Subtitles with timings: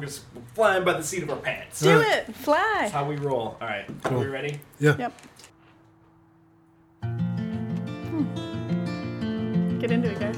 [0.00, 0.22] just
[0.54, 1.80] flying by the seat of our pants.
[1.80, 2.28] Do Alright.
[2.28, 2.34] it.
[2.36, 2.76] Fly.
[2.80, 3.56] That's how we roll.
[3.60, 3.96] All right, Cool.
[3.96, 4.18] are Cool.
[4.20, 4.60] we ready?
[4.78, 4.96] Yeah.
[4.98, 5.12] Yep.
[7.02, 8.24] Hmm.
[9.80, 10.36] Get into it, guys.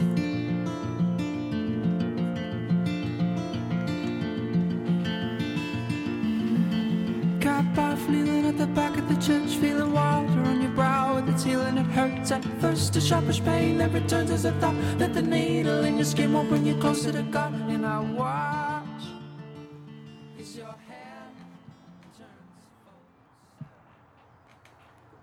[7.40, 11.28] Got by kneeling at the back of the church, feeling water on your brow with
[11.28, 11.78] its healing.
[11.78, 15.84] It hurts at first, a sharpish pain that returns as a thought that the needle
[15.84, 17.54] in your skin won't bring you closer to God.
[17.70, 18.59] And I watch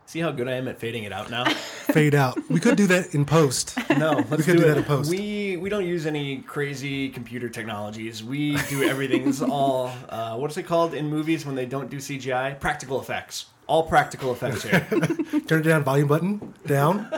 [0.07, 1.43] See how good I am at fading it out now?
[1.91, 2.39] Fade out.
[2.49, 3.77] We could do that in post.
[3.89, 5.09] No, let's could do, do that in post.
[5.09, 8.23] We we don't use any crazy computer technologies.
[8.23, 12.57] We do everything's all uh, what's it called in movies when they don't do CGI?
[12.57, 13.47] Practical effects.
[13.67, 14.87] All practical effects here.
[15.45, 15.83] Turn it down.
[15.83, 16.53] Volume button.
[16.65, 17.09] Down.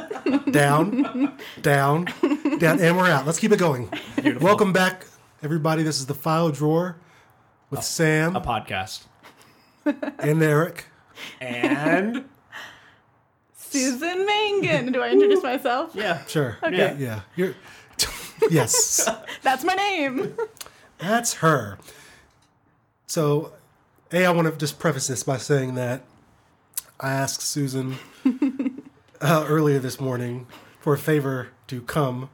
[0.49, 1.37] Down.
[1.61, 2.05] Down.
[2.57, 2.79] Down.
[2.81, 3.27] And we're out.
[3.27, 3.87] Let's keep it going.
[4.15, 4.43] Beautiful.
[4.47, 5.05] Welcome back,
[5.43, 5.83] everybody.
[5.83, 6.97] This is the file drawer
[7.69, 9.03] with Sam A podcast.
[9.85, 10.85] and Eric.
[11.39, 12.25] And
[13.69, 14.91] Susan Mangan.
[14.91, 15.91] Do I introduce myself?
[15.95, 16.57] yeah, Sure.
[16.63, 16.95] Okay.
[16.99, 17.21] Yeah.
[17.35, 17.55] You're.
[18.49, 19.09] yes.
[19.43, 20.35] That's my name.
[20.97, 21.77] That's her.
[23.07, 23.53] So,
[24.11, 26.01] A, I want to just preface this by saying that
[26.99, 27.95] I asked Susan
[29.21, 30.47] uh, earlier this morning
[30.79, 32.29] for a favor to come.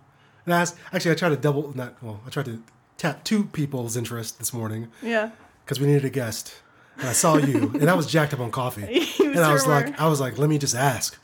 [0.46, 2.62] And I asked, actually, I tried to double, not, well, I tried to
[2.98, 5.32] tap two people's interest this morning Yeah.
[5.64, 6.56] because we needed a guest.
[6.98, 9.06] And I saw you, and I was jacked up on coffee.
[9.36, 10.00] You And I was sure like.
[10.02, 11.18] I was like, let me just ask.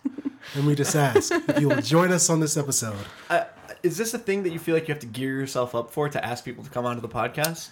[0.55, 2.95] Let me just ask if you will join us on this episode.
[3.29, 3.45] uh,
[3.83, 6.07] is this a thing that you feel like you have to gear yourself up for
[6.09, 7.69] to ask people to come onto the podcast?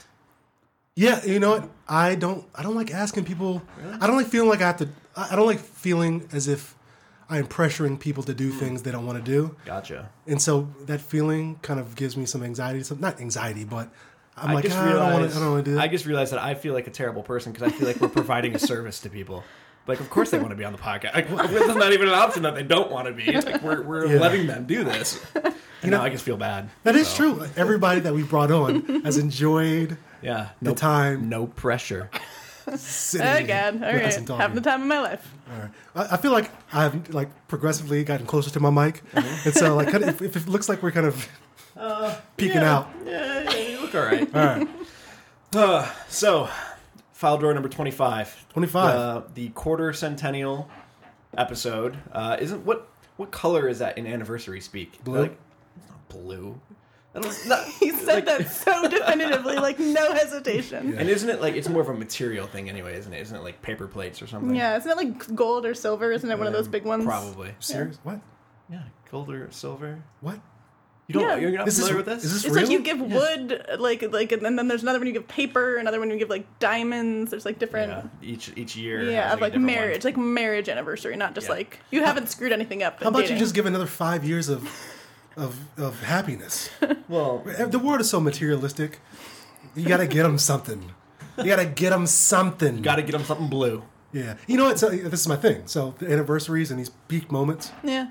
[0.95, 1.69] Yeah, you know what?
[1.87, 2.45] I don't.
[2.55, 3.61] I don't like asking people.
[4.01, 4.89] I don't like feeling like I have to.
[5.15, 6.75] I I don't like feeling as if
[7.29, 8.37] I am pressuring people to Hmm.
[8.37, 9.55] do things they don't want to do.
[9.65, 10.09] Gotcha.
[10.27, 12.83] And so that feeling kind of gives me some anxiety.
[12.83, 13.89] Some not anxiety, but
[14.35, 15.39] I'm I like, just "Ah, I don't want realized to.
[15.39, 15.81] I don't want to do that.
[15.83, 18.09] I just realized that I feel like a terrible person because I feel like we're
[18.09, 19.43] providing a service to people.
[19.89, 21.13] Like, of course they want to be on the podcast.
[21.15, 23.23] Like, it's not even an option that they don't want to be.
[23.27, 24.19] It's like we're, we're Yeah.
[24.19, 25.19] letting them do this.
[25.81, 26.69] And now I just feel bad.
[26.83, 27.45] that is true.
[27.55, 30.49] Everybody that we brought on has enjoyed Yeah.
[30.61, 32.09] the No, time no pressure.
[32.75, 33.73] sitting Oh here God!
[33.75, 34.41] All with us right, and talking.
[34.41, 35.31] having the time of my life.
[35.49, 35.71] All right.
[35.95, 39.47] I, I feel like I've like progressively gotten closer to my mic, Mm-hmm.
[39.47, 41.27] and so like kind of, if, if it looks like we're kind of
[42.35, 42.75] peeking Uh, yeah.
[42.75, 42.89] out.
[43.05, 44.35] Yeah, yeah, you look all right.
[44.35, 44.67] All right,
[45.55, 46.49] Uh, so,
[47.19, 48.47] file drawer number 25.
[48.53, 48.95] 25.
[48.95, 50.69] Uh, the quarter centennial
[51.37, 51.97] episode.
[52.13, 52.87] Uh, isn't what
[53.17, 55.03] what color is that in anniversary speak?
[55.03, 55.23] Blue.
[55.23, 55.37] Like,
[55.75, 56.61] it's not blue.
[57.13, 60.97] I don't, He said that so definitively, like no hesitation.
[60.97, 63.19] And isn't it like it's more of a material thing anyway, isn't it?
[63.19, 64.55] Isn't it like paper plates or something?
[64.55, 66.13] Yeah, isn't it like gold or silver?
[66.13, 67.03] Isn't it one of those big ones?
[67.03, 67.53] Probably.
[67.59, 67.99] serious?
[68.03, 68.21] What?
[68.71, 70.01] Yeah, gold or silver.
[70.21, 70.39] What?
[71.09, 71.23] You don't.
[71.23, 71.35] Yeah.
[71.37, 72.23] You're not this- familiar with this?
[72.23, 72.63] is this It's real?
[72.65, 75.99] like you give wood, like like, and then there's another one you give paper, another
[75.99, 77.31] one you give like diamonds.
[77.31, 77.91] There's like different.
[77.91, 79.03] yeah, each each year.
[79.09, 79.65] Yeah, of a like different one.
[79.65, 81.53] marriage, like marriage anniversary, not just Yeah.
[81.55, 83.01] like you haven't screwed anything up.
[83.01, 84.69] How about you just give another five years of
[85.35, 86.69] of of happiness?
[87.09, 88.99] Well, the world is so materialistic.
[89.75, 90.91] You got to get them something.
[91.39, 92.77] You got to get them something.
[92.77, 93.81] You got to get them something blue.
[94.13, 94.35] Yeah.
[94.45, 94.77] You know what?
[94.77, 95.63] So, this is my thing.
[95.65, 97.71] So the anniversaries and these peak moments.
[97.83, 98.09] yeah.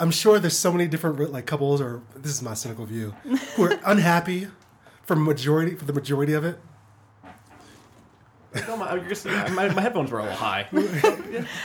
[0.00, 3.14] I'm sure there's so many different like couples, or this is my cynical view,
[3.56, 4.48] who are unhappy
[5.04, 6.58] for majority for the majority of it.
[8.68, 10.68] No, my, just, my, my headphones were a little high.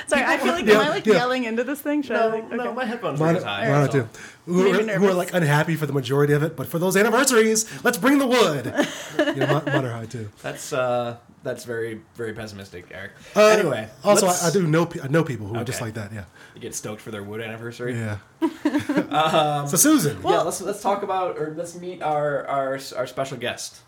[0.08, 1.14] Sorry, I feel like Yeah, am I like yeah.
[1.14, 2.02] yelling into this thing?
[2.02, 3.70] Should I No, like, no, my headphones were Mine, as high.
[3.70, 4.10] mine that's too.
[4.48, 7.70] Who are, who are like unhappy for the majority of it, but for those anniversaries,
[7.84, 8.74] let's bring the wood.
[9.36, 10.30] You know, mine, mine are high too.
[10.42, 13.12] That's uh, that's very very pessimistic, Eric.
[13.36, 16.12] Uh, anyway, also I, I do know I know people who are just like that.
[16.12, 16.24] Yeah,
[16.56, 17.94] You get stoked for their wood anniversary.
[17.94, 18.18] yeah.
[18.42, 23.38] Um, so Susan, yeah, let's let's talk about or let's meet our our our special
[23.38, 23.82] guest.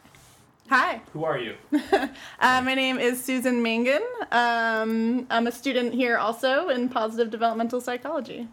[0.70, 1.56] Hi, Who are you?
[1.92, 4.02] uh, my name is Susan Mangan.
[4.32, 8.48] Um, I'm a student here also in positive developmental psychology.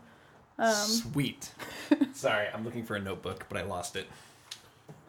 [0.58, 1.52] Um, Sweet.
[2.12, 4.08] Sorry, I'm looking for a notebook, but I lost it.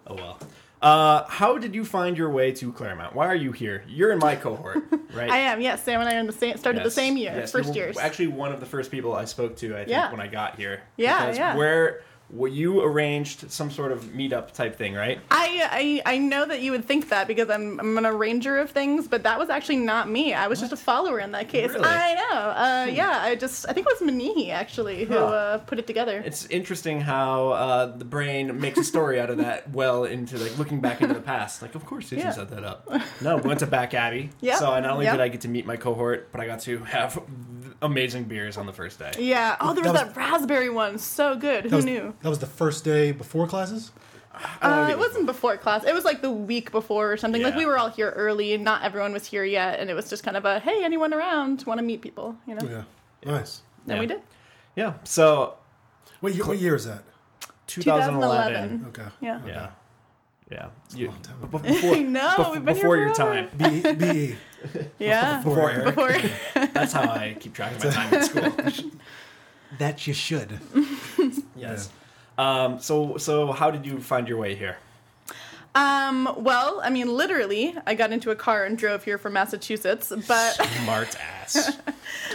[0.06, 0.40] Oh well.
[0.81, 3.14] Uh, how did you find your way to Claremont?
[3.14, 3.84] Why are you here?
[3.87, 4.78] You're in my cohort,
[5.14, 5.29] right?
[5.29, 5.59] I am.
[5.59, 6.55] Yes, Sam and I are in the same.
[6.58, 7.97] Started the same year, Yes, first years.
[7.97, 10.09] Actually, one of the first people I spoke to, I think, Yeah.
[10.11, 10.81] when I got here.
[10.96, 11.55] Yeah, Because yeah.
[11.58, 15.20] Where well, you arranged some sort of meetup type thing, right?
[15.31, 18.70] I, I I know that you would think that because I'm I'm an arranger of
[18.72, 20.34] things, but that was actually not me.
[20.34, 21.70] I was just a follower in that case.
[21.70, 21.79] Really?
[21.79, 21.85] Hmm.
[21.85, 22.40] I know.
[22.40, 25.26] Uh, yeah, I just I think it was Manihi actually who Huh.
[25.26, 26.22] uh, put it together.
[26.26, 30.58] It's interesting how uh, the brain makes a story out of that well into like
[30.58, 31.61] looking back into the past.
[31.61, 32.32] Like, of course, Susan Yeah.
[32.32, 32.87] set that up.
[33.22, 34.29] No, we went to Back Abbey.
[34.40, 34.55] Yeah.
[34.55, 35.16] So not only yep.
[35.16, 37.22] did I get to meet my cohort, but I got to have
[37.82, 39.11] amazing beers on the first day.
[39.20, 39.55] yeah.
[39.59, 40.97] Oh, there was That that, was- raspberry one.
[40.97, 41.66] So good.
[41.66, 42.14] Who was, knew?
[42.22, 43.92] That was the first day before classes.
[44.62, 45.84] Uh, it wasn't before class.
[45.84, 47.42] It was like the week before or something.
[47.42, 50.10] Like we were all here early, and not everyone was here yet, and it was
[50.10, 52.38] just kind of a hey, anyone around want to meet people?
[52.48, 52.68] You know.
[52.70, 52.84] Yeah.
[53.32, 53.62] Nice.
[53.86, 54.00] And Yeah.
[54.00, 54.22] we did.
[54.76, 54.94] Yeah.
[55.04, 55.56] So
[56.22, 57.04] What year, what year is that?
[57.68, 58.80] 2011.
[58.80, 58.86] 2011.
[58.90, 59.16] Okay.
[59.22, 59.42] Yeah.
[59.46, 59.70] Yeah.
[60.50, 60.68] Yeah.
[60.96, 61.62] You, long time before,
[61.96, 63.50] I know, bef- we've been here before your time.
[63.58, 64.36] B- BE.
[65.00, 65.42] Yeah.
[65.44, 65.86] Before Eric.
[65.96, 66.18] Before.
[66.74, 68.26] That's how I keep track of my time at
[68.74, 68.92] school.
[69.78, 70.60] That you should.
[71.56, 71.90] Yes.
[72.40, 74.78] Um, so so how did you find your way here?
[75.76, 76.34] um.
[76.38, 80.53] Well, I mean, literally, I got into a car and drove here from Massachusetts, but
[80.84, 81.78] Smart ass.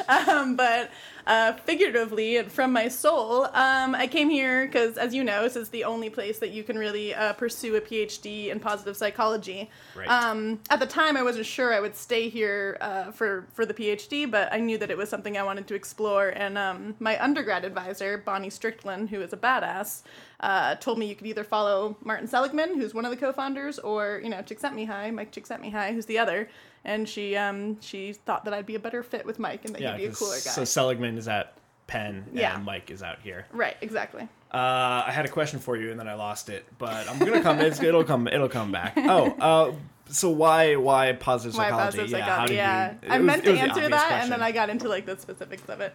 [0.29, 0.91] um, but
[1.27, 5.57] uh, figuratively and from my soul, um, I came here because, as you know, this
[5.57, 9.71] is the only place that you can really uh, pursue a PhD in positive psychology.
[9.95, 10.09] Right.
[10.09, 13.75] Um, at the time, I wasn't sure I would stay here uh, for for the
[13.75, 16.29] PhD, but I knew that it was something I wanted to explore.
[16.29, 20.03] And um, my undergrad advisor, Bonnie Strickland, who is a badass,
[20.41, 24.21] uh, told me you could either follow Martin Seligman, who's one of the co-founders, or
[24.23, 26.49] you know Csikszentmihalyi, Mike Csikszentmihalyi, who's the other.
[26.85, 29.81] And she um, she thought that I'd be a better fit with Mike and that
[29.81, 29.93] Yeah.
[29.97, 30.39] he'd be a cooler guy.
[30.51, 31.55] So Seligman is at
[31.87, 32.55] Penn Yeah.
[32.57, 33.47] and Mike is out here.
[33.53, 34.29] right, exactly.
[34.53, 37.41] Uh, I had a question for you and then I lost it, but I'm gonna
[37.43, 37.59] come.
[37.61, 38.29] It's, it'll come.
[38.29, 38.95] It'll come back.
[38.99, 39.73] Oh, uh,
[40.11, 41.99] so why why positive Why psychology?
[41.99, 42.55] positive how psychology?
[42.55, 44.43] Yeah, you- I was- meant to answer that, and then.
[44.43, 45.95] I got into like the specifics of it.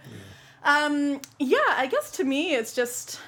[0.64, 3.20] Um, yeah, I guess to me, it's just,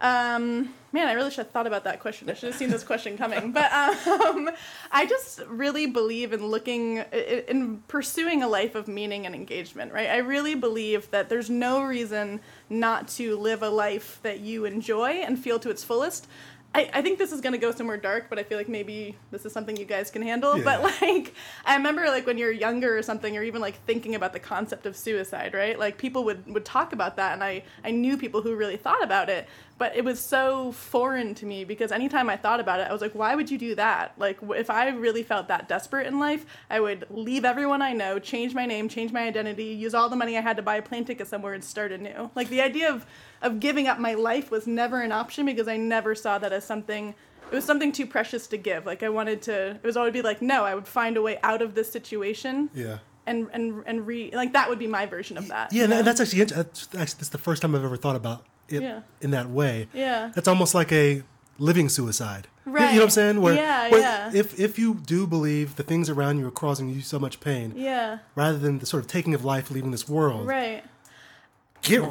[0.00, 2.28] um, man, I really should have thought about that question.
[2.30, 3.52] I should have seen this question coming.
[3.52, 4.50] But um,
[4.92, 10.08] I just really believe in looking, in pursuing a life of meaning and engagement, right?
[10.08, 15.10] I really believe that there's no reason not to live a life that you enjoy
[15.10, 16.26] and feel to its fullest.
[16.72, 19.44] I, I think this is gonna go somewhere dark, but I feel like maybe this
[19.44, 20.56] is something you guys can handle.
[20.56, 20.64] Yeah.
[20.64, 24.32] But like, I remember like when you're younger or something, or even like thinking about
[24.32, 25.78] the concept of suicide, right?
[25.78, 29.02] Like people would would talk about that, and I I knew people who really thought
[29.02, 29.48] about it,
[29.80, 33.00] but it was so foreign to me because anytime I thought about it, I was
[33.00, 34.12] like, why would you do that?
[34.18, 38.18] Like if I really felt that desperate in life, I would leave everyone I know,
[38.18, 40.82] change my name, change my identity, use all the money I had to buy a
[40.82, 42.30] plane ticket somewhere, and start anew.
[42.34, 43.06] Like the idea of
[43.40, 46.62] of giving up my life was never an option because I never saw that as
[46.64, 47.14] something
[47.50, 48.84] it was something too precious to give.
[48.84, 51.38] Like I wanted to it was always be like, no, I would find a way
[51.42, 52.98] out of this situation Yeah.
[53.26, 55.72] and and and re like that would be my version of that.
[55.72, 55.98] Yeah, you know?
[56.00, 59.00] and that's actually, that's actually that's the first time I've ever thought about it Yeah.
[59.20, 59.88] in that way.
[59.92, 60.30] Yeah.
[60.34, 61.22] That's almost like a
[61.58, 62.46] living suicide.
[62.66, 63.40] You- You know what I'm saying?
[63.40, 64.30] Where, Yeah, where yeah.
[64.32, 67.72] If if you do believe the things around you are causing you so much pain,
[67.76, 68.18] Yeah.
[68.34, 70.84] rather than the sort of taking of life, leaving this world, Right.
[71.82, 72.02] get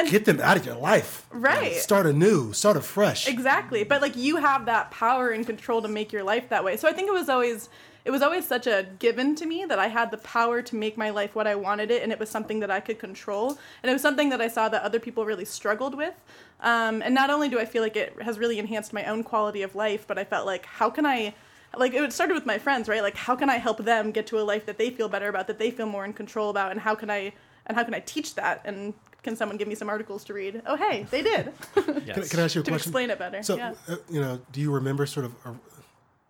[0.00, 1.26] And- get them out of your life.
[1.30, 1.76] Right.
[1.76, 2.52] Start anew.
[2.52, 3.28] Start afresh.
[3.28, 3.84] Exactly.
[3.84, 6.76] But like you have that power and control to make your life that way.
[6.76, 7.68] So I think it was always
[8.04, 10.96] it was always such a given to me that I had the power to make
[10.96, 13.58] my life what I wanted it and it was something that I could control.
[13.82, 16.14] And it was something that I saw that other people really struggled with.
[16.60, 19.62] Um, and not only do I feel like it has really enhanced my own quality
[19.62, 21.34] of life, but I felt like how can I
[21.76, 23.02] like it started with my friends, right?
[23.02, 25.46] Like how can I help them get to a life that they feel better about,
[25.46, 27.32] that they feel more in control about, and how can I
[27.66, 28.62] and how can I teach that?
[28.64, 30.62] And can someone give me some articles to read?
[30.66, 31.52] Oh, hey, they did.
[31.76, 31.84] Yes.
[32.14, 32.74] Can, can I ask you a to question?
[32.74, 33.42] explain it better.
[33.42, 33.74] So, yeah.
[33.88, 35.54] uh, you know, do you remember sort of a,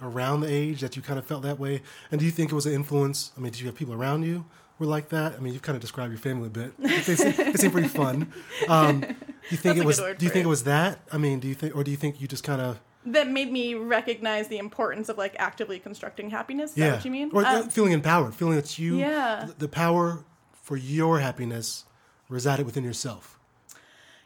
[0.05, 1.83] around the age that you kind of felt that way?
[2.11, 3.33] And do you think it was an influence?
[3.37, 4.45] I mean, did you have people around you
[4.79, 5.35] who were like that?
[5.35, 6.77] I mean, you've kind of described your family a bit.
[6.79, 8.33] They seem, they seem pretty fun.
[8.69, 9.07] Um, do
[9.49, 9.97] you think That's it was?
[10.19, 10.47] Do you think it.
[10.47, 11.01] it was that?
[11.11, 13.51] I mean, do you think, or do you think you just kind of that made
[13.51, 16.73] me recognize the importance of like actively constructing happiness.
[16.73, 17.31] Is yeah, that what you mean?
[17.33, 19.49] or Um, feeling empowered, feeling that you, Yeah.
[19.59, 20.25] the power
[20.63, 21.85] for your happiness
[22.31, 23.37] resided within yourself.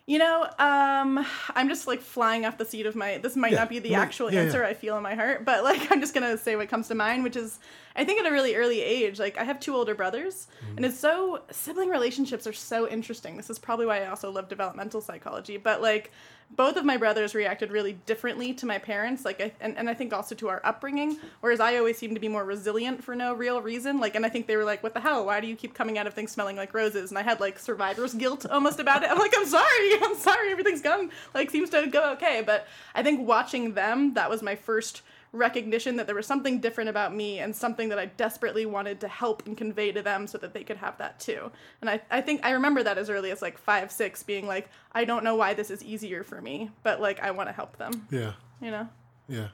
[0.06, 3.16] you know, um, I'm just like flying off the seat of my.
[3.18, 4.68] This might Yeah, not be the actual yeah, answer yeah.
[4.68, 7.24] I feel in my heart, but like I'm just gonna say what comes to mind,
[7.24, 7.58] which is
[7.96, 10.76] I think at a really early age, like I have two older brothers, Mm-hmm.
[10.76, 13.36] and it's so sibling relationships are so interesting.
[13.38, 16.12] This is probably why I also love developmental psychology, but like
[16.50, 19.94] both of my brothers reacted really differently to my parents like I, and, and i
[19.94, 23.34] think also to our upbringing whereas i always seemed to be more resilient for no
[23.34, 25.26] real reason like and i think they were like what the hell?
[25.26, 27.10] Why do you keep coming out of things smelling like roses?
[27.10, 29.10] And i had like survivor's guilt almost about it.
[29.10, 32.42] I'm like i'm sorry i'm sorry everything's gone like seems to go okay.
[32.44, 35.02] But i think watching them that was my first
[35.34, 39.08] recognition that there was something different about me and something that I desperately wanted to
[39.08, 41.50] help and convey to them so that they could have that too.
[41.80, 44.68] And I, I think I remember that as early as like five, six, being like,
[44.92, 47.76] I don't know why this is easier for me, but like I want to help
[47.76, 48.32] them, Yeah.
[48.62, 48.88] you know?
[49.28, 49.48] Yeah.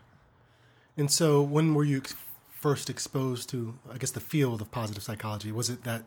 [0.97, 2.03] And so, when were you
[2.51, 5.51] first exposed to, I guess, the field of positive psychology?
[5.51, 6.03] Was it that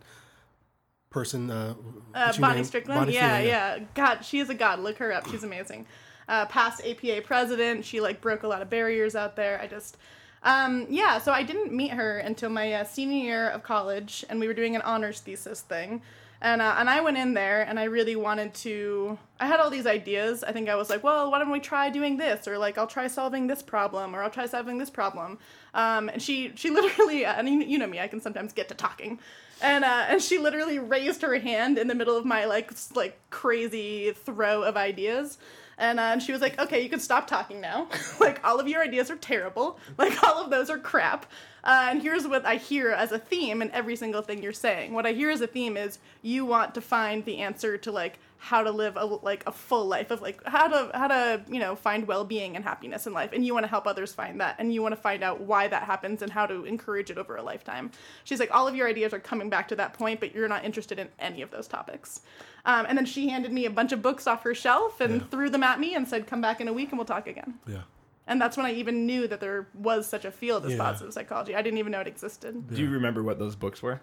[1.10, 1.50] person?
[1.50, 1.74] Uh,
[2.14, 2.64] Uh, Bonnie?
[2.64, 4.80] Strickland, Bonnie yeah, Strickland, yeah, God, she is a god.
[4.80, 5.28] Look her up.
[5.30, 5.88] She's amazing.
[6.28, 7.84] Uh, past APA president.
[7.86, 9.60] She like broke a lot of barriers out there.
[9.62, 9.98] I just,
[10.44, 11.20] um, yeah.
[11.20, 14.54] So I didn't meet her until my uh, senior year of college, and we were
[14.54, 16.02] doing an honors thesis thing.
[16.44, 19.18] And, uh, and I went in there and I really wanted to.
[19.40, 20.44] I had all these ideas.
[20.44, 22.50] I think I was like, well, why don't we try doing this?
[22.50, 25.40] Or like, I'll try solving this problem, or I'll try solving this problem.
[25.74, 28.76] Um, and she, she literally, and you, you know me, I can sometimes get to
[28.76, 29.20] talking.
[29.62, 33.18] And, uh, and she literally raised her hand in the middle of my like like
[33.30, 35.38] crazy throw of ideas
[35.78, 37.88] and, uh, and she was like, okay, you can stop talking now.
[38.20, 39.80] like, all of your ideas are terrible.
[39.98, 41.26] Like, all of those are crap.
[41.64, 44.94] Uh, and here's what I hear as a theme in every single thing you're saying.
[44.94, 48.20] What I hear as a theme is you want to find the answer to like
[48.44, 51.60] how to live a like a full life of like how to how to you
[51.62, 54.54] know find well-being and happiness in life and you want to help others find that
[54.60, 57.38] and you want to find out why that happens and how to encourage it over
[57.38, 57.90] a lifetime
[58.26, 60.66] she's like all of your ideas are coming back to that point but you're not
[60.66, 62.20] interested in any of those topics
[62.66, 65.28] um, and then she handed me a bunch of books off her shelf and Yeah.
[65.32, 67.54] threw them at me and said come back in a week and we'll talk again
[67.66, 67.84] Yeah.
[68.28, 70.80] and that's when i even knew that there was such a field as Yeah.
[70.80, 74.02] positive psychology i didn't even know it existed Do you remember what those books were?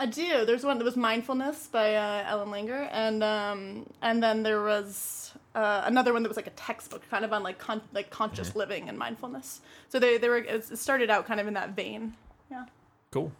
[0.00, 0.44] I do.
[0.44, 5.32] There's one that was Mindfulness by uh, Ellen Langer, and um, and then there was
[5.54, 8.54] uh, another one that was like a textbook, kind of on like con- like conscious
[8.54, 9.60] living and mindfulness.
[9.88, 12.14] So they they were it started out kind of in that vein.
[12.50, 12.66] Yeah.
[13.10, 13.32] Cool.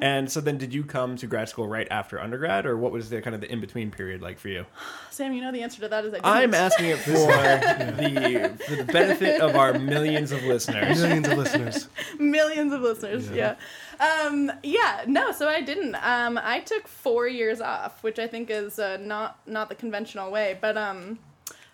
[0.00, 3.10] And so then, did you come to grad school right after undergrad, or what was
[3.10, 4.66] the kind of the in between period like for you?
[5.10, 6.26] Sam, you know the answer to that is I didn't.
[6.26, 11.00] I'm asking it for the for the benefit of our millions of listeners.
[11.00, 11.88] Millions of listeners.
[12.18, 13.30] millions of listeners.
[13.30, 13.54] Yeah.
[14.00, 15.04] Um, yeah.
[15.06, 15.30] No.
[15.30, 15.94] So I didn't.
[15.96, 20.32] Um, I took four years off, which I think is uh, not not the conventional
[20.32, 20.58] way.
[20.60, 21.20] But um,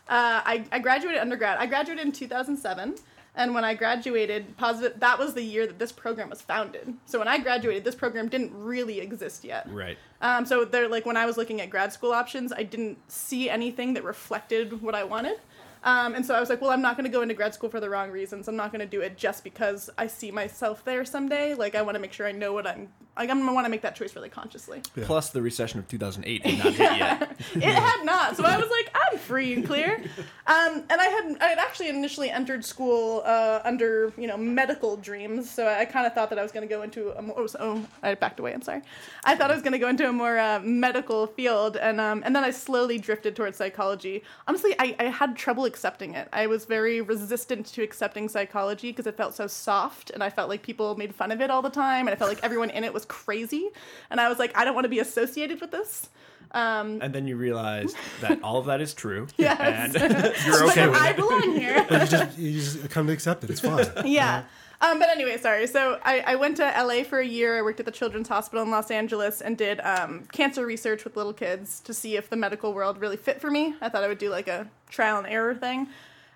[0.09, 1.59] uh, I I graduated undergrad.
[1.59, 2.97] I graduated in 2007.
[3.35, 6.95] And when I graduated, positive that was the year that this program was founded.
[7.07, 9.67] So when I graduated, this program didn't really exist yet.
[9.71, 9.97] Right.
[10.21, 13.49] Um, so they're like when I was looking at grad school options, I didn't see
[13.49, 15.39] anything that reflected what I wanted.
[15.83, 17.71] Um, and so I was like, well, I'm not going to go into grad school
[17.71, 18.49] for the wrong reasons.
[18.49, 21.55] I'm not going to do it just because I see myself there someday.
[21.55, 22.89] Like I want to make sure I know what I'm.
[23.17, 24.81] Like I'm gonna want to make that choice really consciously.
[24.95, 25.05] Yeah.
[25.05, 27.41] Plus, the recession of 2008 did not hit yet.
[27.55, 28.37] it had not.
[28.37, 30.03] So I was like, I'm free and clear.
[30.47, 34.97] Um, and I had I had actually initially entered school uh, under you know medical
[34.97, 35.51] dreams.
[35.51, 37.35] So I kind of thought that I was going to go into a more.
[37.39, 38.55] Oh, oh, I backed away.
[38.55, 38.83] I'm sorry.
[39.25, 42.23] I thought I was going to go into a more uh, medical field, and um,
[42.25, 44.23] and then I slowly drifted towards psychology.
[44.47, 46.29] Honestly, I, I had trouble accepting it.
[46.33, 50.49] I was very resistant to accepting psychology because it felt so soft, and I felt
[50.49, 52.85] like people made fun of it all the time, and I felt like everyone in
[52.85, 53.69] it was crazy,
[54.11, 56.09] and I was like, I don't want to be associated with this.
[56.53, 59.29] Um, And then you realized that all of that is true.
[59.39, 59.95] Yes.
[59.95, 59.95] And
[60.47, 61.11] you're but okay with I it.
[61.11, 61.87] I belong here.
[61.91, 63.51] You just you just come to accept it.
[63.51, 63.87] It's fine.
[64.05, 64.43] yeah.
[64.83, 65.67] Um, but anyway, sorry.
[65.67, 67.59] So I, I went to LA for a year.
[67.59, 71.17] I worked at the Children's Hospital in Los Angeles and did um, cancer research with
[71.19, 73.75] little kids to see if the medical world really fit for me.
[73.83, 75.89] I thought I would do like a trial and error thing.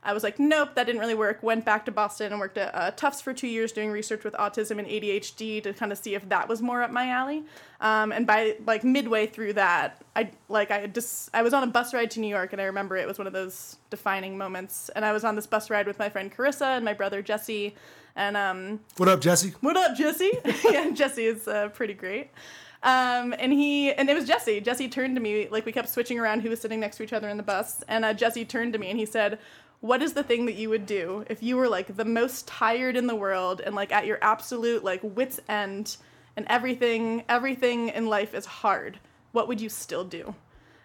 [0.07, 1.43] I was like, nope, that didn't really work.
[1.43, 4.35] Went back to Boston and worked at uh, Tufts for two years doing research with
[4.35, 7.43] autism and ADHD to kind of see if that was more up my alley.
[7.81, 11.67] Um, and by like midway through that, I like I just I was on a
[11.67, 14.91] bus ride to New York and I remember it was one of those defining moments.
[14.91, 17.75] And I was on this bus ride with my friend Carissa and my brother Jesse.
[18.15, 19.55] And um, What up, Jesse?
[19.61, 20.33] what up, Jesse?
[20.65, 22.31] yeah, Jesse is uh, pretty great.
[22.85, 24.61] Um, and he and it was Jesse.
[24.61, 27.15] Jesse turned to me like we kept switching around who was sitting next to each
[27.15, 29.39] other in the bus, and uh, Jesse turned to me and he said,
[29.81, 32.95] "What is the thing that you would do if you were like the most tired
[32.95, 35.97] in the world and like at your absolute like wits end,
[36.37, 38.99] and everything everything in life is hard?
[39.33, 40.35] What would you still do?"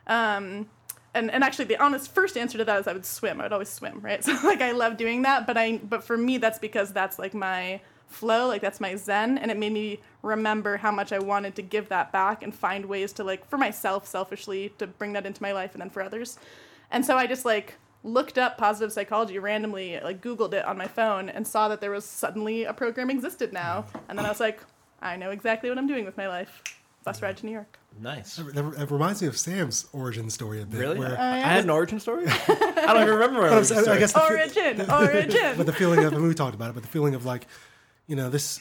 [0.08, 0.70] Um,
[1.14, 3.42] and and actually the honest first answer to that is I would swim.
[3.42, 4.24] I would always swim, right?
[4.30, 7.34] So like I love doing that, but I but for me that's because that's like
[7.34, 11.56] my flow, like that's my zen and it made me remember how much I wanted
[11.56, 15.26] to give that back and find ways to like for myself selfishly to bring that
[15.26, 16.38] into my life and then for others.
[16.92, 20.88] And so I just like looked up positive psychology randomly, like googled it on my
[20.88, 23.86] phone and saw that there was suddenly a program existed now.
[24.10, 24.60] And then I was like,
[25.02, 26.64] I know exactly what I'm doing with my life.
[27.06, 27.78] Bus ride to New York.
[28.02, 28.36] Nice.
[28.36, 30.80] That, that- that reminds me of Sam's origin story a bit.
[30.80, 31.00] Really?
[31.00, 32.26] Where, oh, I had an origin story?
[32.28, 34.00] I don't even remember my I, origin story.
[34.00, 35.54] guess the, fe- Origin, origin.
[35.58, 37.48] but the feeling of and we talked about it, but the feeling of like,
[38.10, 38.60] you know, this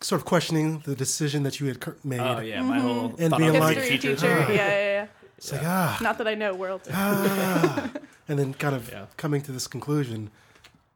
[0.00, 2.20] sort of questioning the decision that you had cur- made.
[2.20, 2.62] Oh, yeah.
[2.62, 4.14] My whole And being I like- History teacher.
[4.14, 4.36] teacher.
[4.52, 5.06] Yeah, yeah, yeah.
[5.38, 6.80] It's like ah, Not that I know world.
[6.92, 7.90] ah,
[8.28, 9.06] and then kind of Yeah.
[9.22, 10.30] coming to this conclusion.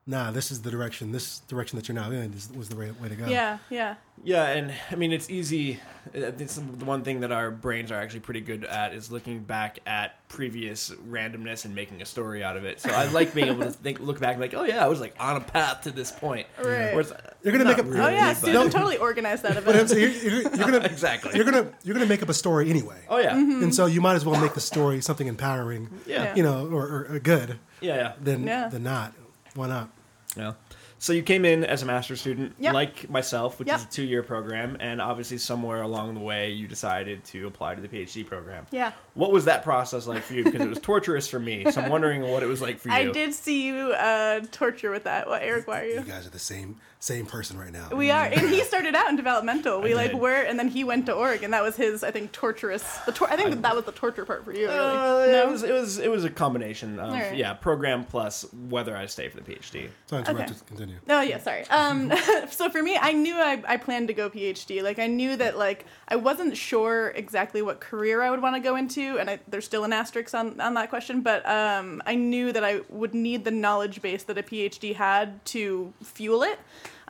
[0.06, 1.12] Nah, this is the direction.
[1.12, 3.26] This direction that you're now in is, was the right way to go.
[3.26, 3.94] Yeah, yeah.
[4.24, 5.78] Yeah, and I mean it's easy.
[6.14, 9.40] uh, It's the one thing that our brains are actually pretty good at is looking
[9.40, 12.80] back at previous randomness and making a story out of it.
[12.80, 15.00] So I like being able to think, look back, and like, oh yeah, I was
[15.00, 16.46] like on a path to this point.
[16.58, 16.92] Right.
[16.92, 17.12] Whereas,
[17.44, 19.90] You're gonna make a- really, Oh yeah, but- Susan totally organized that But I'm event.
[19.90, 21.36] saying you're, you're, you're gonna exactly.
[21.36, 23.02] you're gonna you're gonna make up a story anyway.
[23.08, 26.34] oh yeah, And so you might as well make the story something empowering, yeah, Yeah.
[26.34, 28.12] you know, or, or, or good yeah, yeah.
[28.20, 28.68] than Yeah.
[28.68, 29.12] than not.
[29.54, 29.88] Why not?
[30.36, 30.52] Yeah.
[30.98, 32.74] So you came in as a master's student, Yep.
[32.74, 33.78] like myself, which Yep.
[33.78, 37.80] is a two-year program, and obviously somewhere along the way you decided to apply to
[37.80, 38.66] the PhD program.
[38.70, 38.92] Yeah.
[39.20, 40.44] What was that process like for you?
[40.44, 42.94] Because it was torturous for me, so I'm wondering what it was like for you.
[42.94, 45.28] I did see you uh, torture with that.
[45.28, 45.68] What, Eric?
[45.68, 46.00] Why are You you?
[46.00, 47.88] guys are the same same person right now.
[47.94, 49.80] We are, and he started out in developmental.
[49.80, 50.20] We I like did.
[50.20, 51.50] were, and then he went to Oregon.
[51.50, 52.82] That was his, I think, torturous.
[53.06, 54.66] The tor- I think that, that was the torture part for you.
[54.68, 54.74] Really.
[54.78, 55.42] Uh, no?
[55.44, 57.36] It was it was it was a combination of Alright.
[57.36, 59.88] yeah program plus whether I stay for the PhD.
[60.06, 60.50] Sorry to interrupt.
[60.50, 60.60] Okay.
[60.66, 60.96] Continue.
[61.08, 61.66] Oh yeah, sorry.
[61.68, 62.10] Um,
[62.50, 64.82] so for me, I knew I, I planned to go PhD.
[64.82, 68.60] Like I knew that like I wasn't sure exactly what career I would want to
[68.60, 71.20] go into, and I, there's still an asterisk on on that question.
[71.20, 75.44] But um, I knew that I would need the knowledge base that a PhD had
[75.46, 76.58] to fuel it.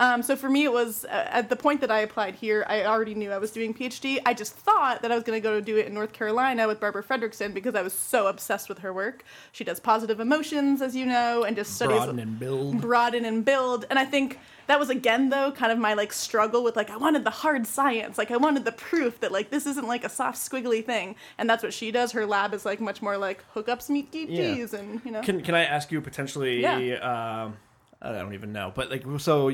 [0.00, 2.64] Um, so for me, it was uh, at the point that I applied here.
[2.68, 4.18] I already knew I was doing PhD.
[4.26, 6.66] I just thought that I was going to go to do it in North Carolina
[6.66, 9.24] with Barbara Fredrickson because I was so obsessed with her work.
[9.52, 12.80] She does positive emotions, as you know, and just studies Broaden and build.
[12.80, 16.62] broaden and build and i think that was again though kind of my like struggle
[16.64, 19.66] with like i wanted the hard science like i wanted the proof that like this
[19.66, 22.80] isn't like a soft squiggly thing and that's what she does her lab is like
[22.80, 24.26] much more like hookups meet Yeah.
[24.54, 26.60] gees and you know Can can I ask you potentially?
[26.62, 27.44] Yeah.
[27.44, 27.56] Um,
[28.02, 29.50] I don't even know, but like so,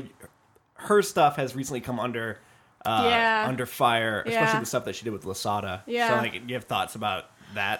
[0.77, 2.39] her stuff has recently come under.
[2.85, 3.45] Uh, Yeah.
[3.47, 4.59] under fire, especially Yeah.
[4.61, 5.83] the stuff that she did with Losada.
[5.87, 6.09] Yeah.
[6.09, 7.79] So, like, do you have thoughts about that?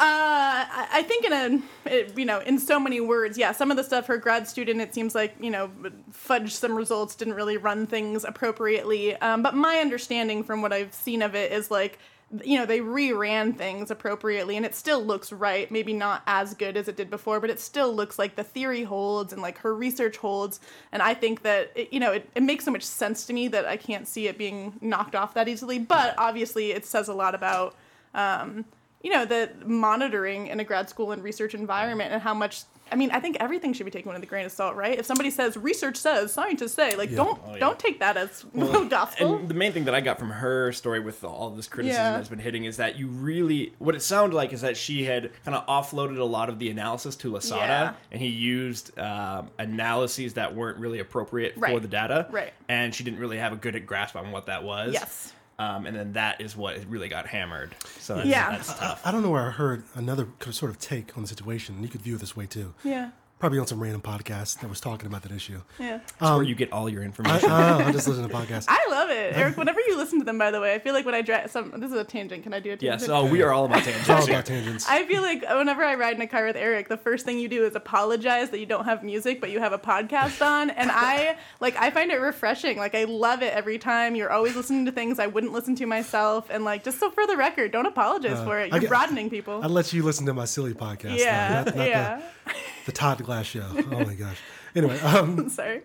[0.00, 3.52] Uh, I I think in a, it- you know, in so many words, yeah.
[3.52, 5.70] Some of the stuff her grad student, it seems like you know,
[6.12, 9.14] fudged some results, didn't really run things appropriately.
[9.16, 11.98] Um, but my understanding from what I've seen of it is like,
[12.44, 15.70] you know, they reran things appropriately, and it still looks right.
[15.70, 18.84] Maybe not as good as it did before, but it still looks like the theory
[18.84, 20.60] holds and like her research holds.
[20.92, 23.48] And I think that it, you know, it, it makes so much sense to me
[23.48, 25.78] that I can't see it being knocked off that easily.
[25.78, 27.74] But obviously, it says a lot about
[28.14, 28.66] um,
[29.02, 32.62] you know, the monitoring in a grad school and research environment and how much.
[32.90, 34.98] I mean, I think everything should be taken with a grain of salt, right?
[34.98, 37.58] If somebody says research says, scientists say, like, don't Oh, yeah.
[37.58, 38.46] don't take that as
[38.88, 39.36] gospel.
[39.40, 42.12] And the main thing that I got from her story with all this criticism Yeah.
[42.12, 45.30] that's been hitting is that you really, what it sounded like is that she had
[45.44, 47.92] kind of offloaded a lot of the analysis to Losada, Yeah.
[48.10, 52.54] and he used um, analyses that weren't really appropriate for the data, Right.
[52.70, 55.34] And she didn't really have a good grasp on what that was, Yes.
[55.60, 57.74] Um, and then that is what really got hammered.
[57.98, 58.50] So that's, Yeah.
[58.50, 59.00] that's tough.
[59.04, 61.74] I don't know where I heard another sort of take on the situation.
[61.76, 62.74] and You could view it this way too.
[62.84, 65.60] yeah, Probably on some random podcast that was talking about that issue.
[65.78, 65.98] yeah.
[65.98, 67.48] That's where um, you get all your information.
[67.50, 68.64] I, uh, I just listen to podcasts.
[68.66, 69.56] I love it, Eric.
[69.56, 71.72] Whenever you listen to them, by the way, I feel like when I drive some.
[71.78, 72.42] This is a tangent.
[72.42, 73.00] Can I do a tangent?
[73.02, 74.08] yes, oh, we are all about tangents.
[74.10, 74.88] All about tangents.
[74.88, 77.48] I feel like whenever I ride in a car with Eric, the first thing you
[77.48, 80.70] do is apologize that you don't have music, but you have a podcast on.
[80.70, 82.76] And I like I find it refreshing.
[82.76, 84.16] Like I love it every time.
[84.16, 86.48] You're always listening to things I wouldn't listen to myself.
[86.50, 88.72] And like just so for the record, don't apologize uh, for it.
[88.72, 89.62] You're get- broadening people.
[89.62, 91.02] I'd let you listen to my silly podcast.
[91.02, 92.16] though, yeah, not, not yeah.
[92.16, 92.52] The,
[92.88, 93.64] the Todd Glass show.
[93.92, 94.38] Oh my gosh.
[94.74, 95.82] Anyway, um, Sorry.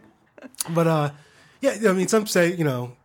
[0.72, 1.10] but uh,
[1.62, 2.96] yeah, I mean, some say you know.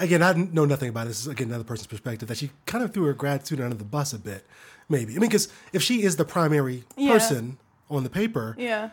[0.00, 1.18] Again, I know nothing about this.
[1.18, 3.76] This is again another person's perspective that she kind of threw her grad student under
[3.76, 4.46] the bus a bit,
[4.88, 5.12] maybe.
[5.16, 7.12] I mean, because if she is the primary Yeah.
[7.14, 7.58] person
[7.90, 8.90] on the paper, Yeah.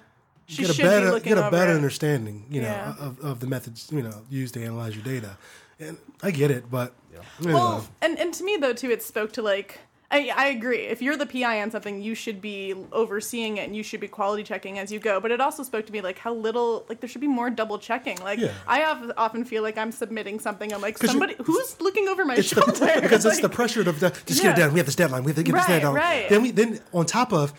[0.48, 1.76] She get a should better be get a better it.
[1.76, 2.96] understanding, you know, Yeah.
[3.00, 5.38] of, of the methods you know used to analyze your data.
[5.80, 6.94] And I get it, but
[7.42, 9.80] you know, Well, and, and to me though too, it spoke to like
[10.16, 10.82] I, I agree.
[10.86, 14.08] If you're the PI on something, you should be overseeing it and you should be
[14.08, 15.20] quality checking as you go.
[15.20, 17.78] But it also spoke to me like how little like there should be more double
[17.80, 18.18] checking.
[18.20, 18.52] Like Yeah.
[18.68, 20.74] I have, often feel like I'm submitting something.
[20.74, 24.10] I'm like somebody who's looking over my shoulder the, because it's the pressure of the,
[24.26, 24.74] just get it done.
[24.74, 25.24] We have this deadline.
[25.24, 25.96] We have to get Right, this deadline.
[25.96, 26.30] right.
[26.30, 27.54] Then we then on top of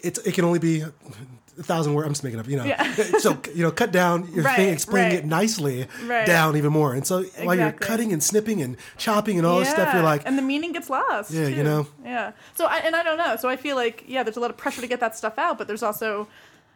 [0.00, 0.84] it's it can only be
[1.58, 2.06] a thousand words.
[2.06, 2.64] I'm just making up, you know.
[2.64, 2.92] Yeah.
[3.18, 5.12] so you know, cut down your Right, thing, explain right.
[5.14, 6.26] it nicely Right.
[6.26, 6.94] down even more.
[6.94, 10.22] And so while you're cutting and snipping and chopping and all this stuff, you're like,
[10.26, 11.30] and the meaning gets lost.
[11.30, 11.86] Yeah, you know?
[12.04, 12.32] Yeah.
[12.54, 13.36] So I and I don't know.
[13.36, 15.58] So I feel like yeah, there's a lot of pressure to get that stuff out,
[15.58, 16.28] but there's also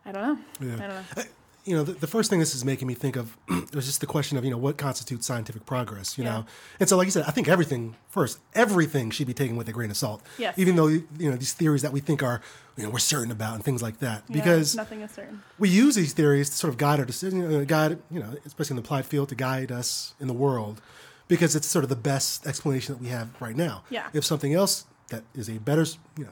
[0.05, 0.39] I don't know.
[0.69, 0.75] Yeah.
[0.75, 1.23] I don't know.
[1.67, 3.37] You know, the, the first thing this is making me think of
[3.75, 6.31] was just the question of, you know, what constitutes scientific progress, you Yeah.
[6.33, 6.47] know?
[6.81, 9.73] And so, like you said, I think everything, first, everything should be taken with a
[9.73, 10.23] grain of salt.
[10.39, 10.55] Yes.
[10.57, 12.41] Even though, you know, these theories that we think are,
[12.77, 14.23] you know, we're certain about and things like that.
[14.29, 15.43] Yeah, Because nothing is certain.
[15.59, 18.75] we use these theories to sort of guide our decision, uh, guide, you know, especially
[18.75, 20.81] in the applied field, to guide us in the world
[21.29, 23.83] because it's sort of the best explanation that we have right now.
[23.91, 24.07] Yeah.
[24.13, 25.85] If something else that is a better,
[26.17, 26.31] you know,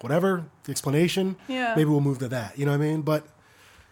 [0.00, 1.74] whatever explanation, Yeah.
[1.76, 2.58] maybe we'll move to that.
[2.58, 3.02] You know what I mean?
[3.02, 3.26] But,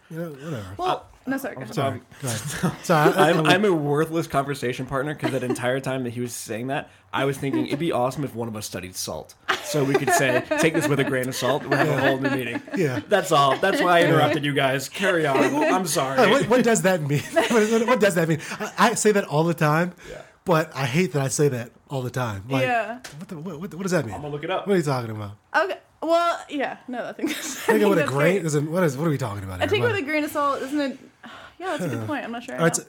[0.09, 0.65] you know, whatever.
[0.77, 1.55] Well, no, sorry.
[1.55, 1.75] go ahead.
[1.75, 2.01] Sorry.
[2.21, 2.73] Go ahead.
[2.85, 3.13] Sorry.
[3.13, 6.67] I, I'm, I'm a worthless conversation partner because that entire time that he was saying
[6.67, 9.95] that, I was thinking it'd be awesome if one of us studied salt, so we
[9.95, 12.61] could say, "Take this with a grain of salt." We have a whole new meeting.
[12.75, 13.01] Yeah.
[13.09, 13.57] That's all.
[13.57, 14.87] That's why I interrupted you guys.
[14.87, 15.37] Carry on.
[15.37, 16.29] I'm sorry.
[16.31, 17.19] what, what does that mean?
[17.33, 18.39] what, what- what does that mean?
[18.59, 20.21] I, I say that all the time, Yeah.
[20.45, 22.43] but I hate that I say that all the time.
[22.49, 22.99] Like, Yeah.
[23.17, 24.15] What, the, what, what, what does that mean?
[24.15, 24.65] I'm gonna look it up.
[24.67, 25.31] What are you talking about?
[25.55, 25.77] Okay.
[26.07, 27.65] Well, yeah, no, I think that's.
[27.65, 28.33] Take it with a that's grain.
[28.37, 28.45] great.
[28.45, 29.55] Isn't what is what are we talking about?
[29.55, 29.67] I here?
[29.67, 30.99] take it What- with a grain of salt, isn't it?
[31.59, 32.23] Yeah, that's a good point.
[32.23, 32.55] I'm not sure.
[32.55, 32.83] All right, so-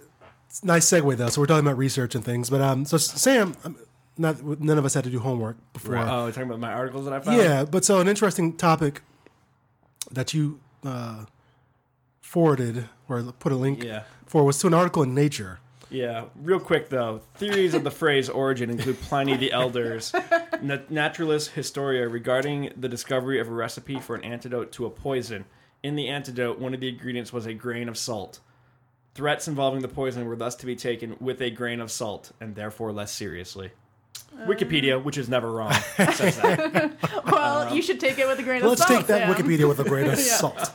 [0.46, 1.28] it's a nice segue though.
[1.28, 3.76] So we're talking about research and things, but um, so Sam, um,
[4.18, 5.96] not none of us had to do homework before.
[5.96, 7.38] Oh, you're talking about my articles that I found.
[7.38, 9.00] Yeah, but so an interesting topic
[10.11, 11.24] that you uh,
[12.20, 14.02] forwarded or put a link Yeah.
[14.26, 15.61] for was to an article in Nature.
[15.90, 17.22] Yeah, real quick though.
[17.37, 20.12] Theories of the phrase origin include Pliny the Elder's
[20.61, 25.46] Na- Naturalis Historia regarding the discovery of a recipe for an antidote to a poison.
[25.83, 28.40] In the antidote, one of the ingredients was a grain of salt.
[29.14, 32.55] Threats involving the poison were thus to be taken with a grain of salt and
[32.55, 33.70] therefore less seriously.
[34.46, 36.92] Wikipedia, which is never wrong, says that.
[37.26, 38.78] well, you should take it with a grain of salt.
[38.78, 38.98] Let's salt.
[39.00, 39.34] take that Sam.
[39.34, 40.70] Wikipedia with a grain of salt.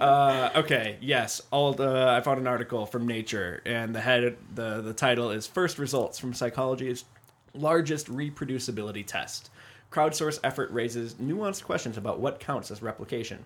[0.00, 1.42] Uh, okay, yes.
[1.52, 5.46] I'll, uh, I found an article from Nature, and the head, the the title is
[5.46, 7.04] "First Results from Psychology's
[7.52, 9.50] Largest Reproducibility Test."
[9.90, 13.44] Crowdsource effort raises nuanced questions about what counts as replication.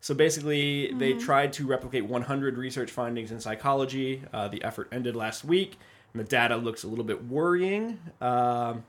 [0.00, 4.22] So basically, they tried to replicate 100 research findings in psychology.
[4.32, 5.76] Uh, the effort ended last week,
[6.12, 7.98] and the data looks a little bit worrying.
[8.20, 8.84] Um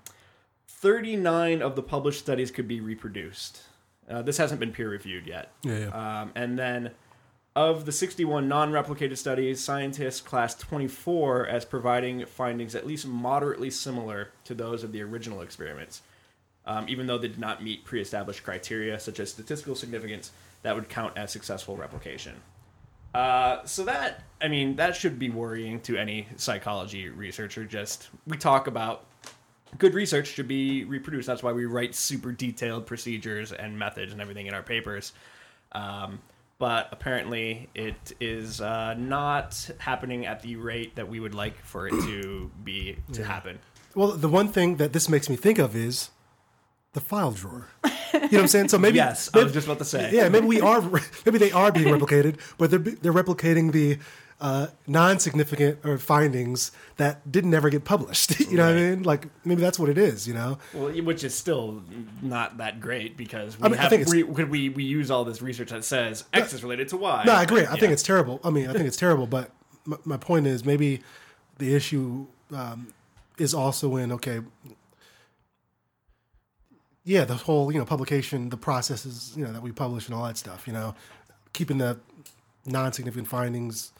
[0.79, 3.63] 39 of the published studies could be reproduced.
[4.09, 5.51] Uh, this hasn't been peer reviewed yet.
[5.61, 6.21] Yeah, yeah.
[6.21, 6.91] Um, and then
[7.53, 13.69] of the 61 non replicated studies, scientists classed 24 as providing findings at least moderately
[13.69, 16.01] similar to those of the original experiments,
[16.65, 20.75] um, even though they did not meet pre established criteria such as statistical significance that
[20.75, 22.35] would count as successful replication.
[23.13, 27.65] Uh, so that, I mean, that should be worrying to any psychology researcher.
[27.65, 29.05] Just, we talk about
[29.77, 31.27] good research should be reproduced.
[31.27, 35.13] That's why we write super detailed procedures and methods and everything in our papers.
[35.71, 36.19] Um,
[36.57, 41.87] but apparently, it is uh, not happening at the rate that we would like for
[41.87, 43.59] it to be to happen.
[43.95, 46.09] Well, the one thing that this makes me think of is
[46.93, 47.67] the file drawer.
[47.83, 48.69] You know what I'm saying?
[48.69, 50.11] So maybe Yes, I was just about to say.
[50.11, 50.81] Yeah, maybe we are.
[51.25, 53.99] Maybe they are being replicated, but they're they're replicating the
[54.41, 58.39] uh, non-significant or findings that didn't ever get published.
[58.49, 59.03] You know what I mean?
[59.03, 60.27] Like maybe that's what it is.
[60.27, 60.57] You know?
[60.73, 61.83] Well, which is still
[62.21, 65.41] not that great because we I mean, have we, could we we use all this
[65.41, 67.23] research that says X is related to Y.
[67.25, 67.65] No, I agree.
[67.65, 67.79] I Yeah.
[67.79, 68.39] think it's terrible.
[68.43, 69.27] I mean, I think it's terrible.
[69.27, 69.51] But
[69.85, 71.01] my, my point is, maybe
[71.59, 72.87] the issue um,
[73.37, 74.39] is also in okay.
[77.09, 80.25] Yeah, the whole you know publication, the processes you know that we publish and all
[80.25, 80.67] that stuff.
[80.67, 80.93] You know,
[81.53, 81.99] keeping the
[82.67, 83.91] non-significant findings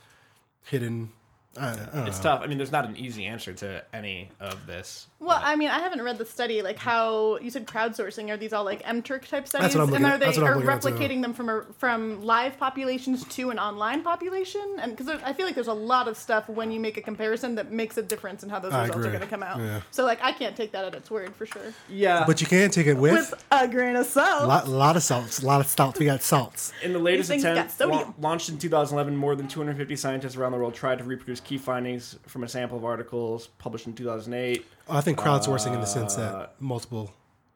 [0.66, 1.10] hidden.
[1.58, 1.62] Uh,
[1.94, 2.06] I, I uh.
[2.06, 2.24] it's know.
[2.24, 2.42] tough.
[2.44, 5.08] I mean, there's not an easy answer to any of this.
[5.20, 6.62] Well, I mean, I haven't read the study.
[6.62, 8.30] Like how you said crowdsourcing.
[8.30, 9.76] Are these all like MTurk type studies?
[9.76, 10.90] what I'm and are at- they that's what I'm are looking at, too.
[10.90, 14.78] replicating them from a, from live populations to an online population?
[14.80, 17.56] And because I feel like there's a lot of stuff when you make a comparison
[17.56, 19.60] that makes a difference in how those I results are going to come out.
[19.60, 19.82] Yeah.
[19.92, 21.74] So like, I can't take that at its word for sure.
[21.90, 24.44] Yeah, But you can take it with, With a grain of salt.
[24.44, 26.00] a lot, lot of salts, a lot of salts.
[26.00, 26.72] We got salts.
[26.84, 30.76] In the latest attempt, la- launched in 2011, more than 250 scientists around the world
[30.76, 34.66] tried to reproduce key findings from a sample of articles published in 2008.
[34.88, 37.12] I think crowdsourcing in the sense Uh, that multiple.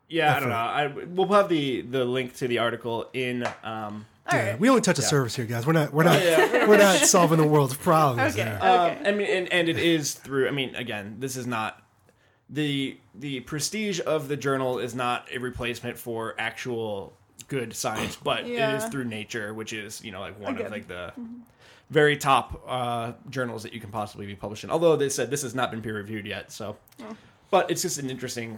[0.09, 0.55] Yeah, I don't know.
[0.55, 3.47] I, we'll have the, the link to the article in.
[3.63, 4.59] Um, Yeah, right.
[4.59, 5.65] we only touch the surface here, guys.
[5.67, 5.93] We're not.
[5.93, 6.23] We're not.
[6.23, 6.67] Yeah.
[6.69, 8.33] we're not solving the world's problems.
[8.33, 8.43] Okay.
[8.43, 8.63] there.
[8.63, 10.47] um, I mean, and, and it is through.
[10.47, 11.81] I mean, again, this is not
[12.49, 17.13] the the prestige of the journal is not a replacement for actual
[17.47, 20.65] good science, but it is through Nature, which is you know like one Again.
[20.67, 21.13] of like the
[21.89, 24.69] very top uh, journals that you can possibly be published in.
[24.71, 26.77] Although they said this has not been peer reviewed yet, so.
[27.51, 28.57] But it's just an interesting,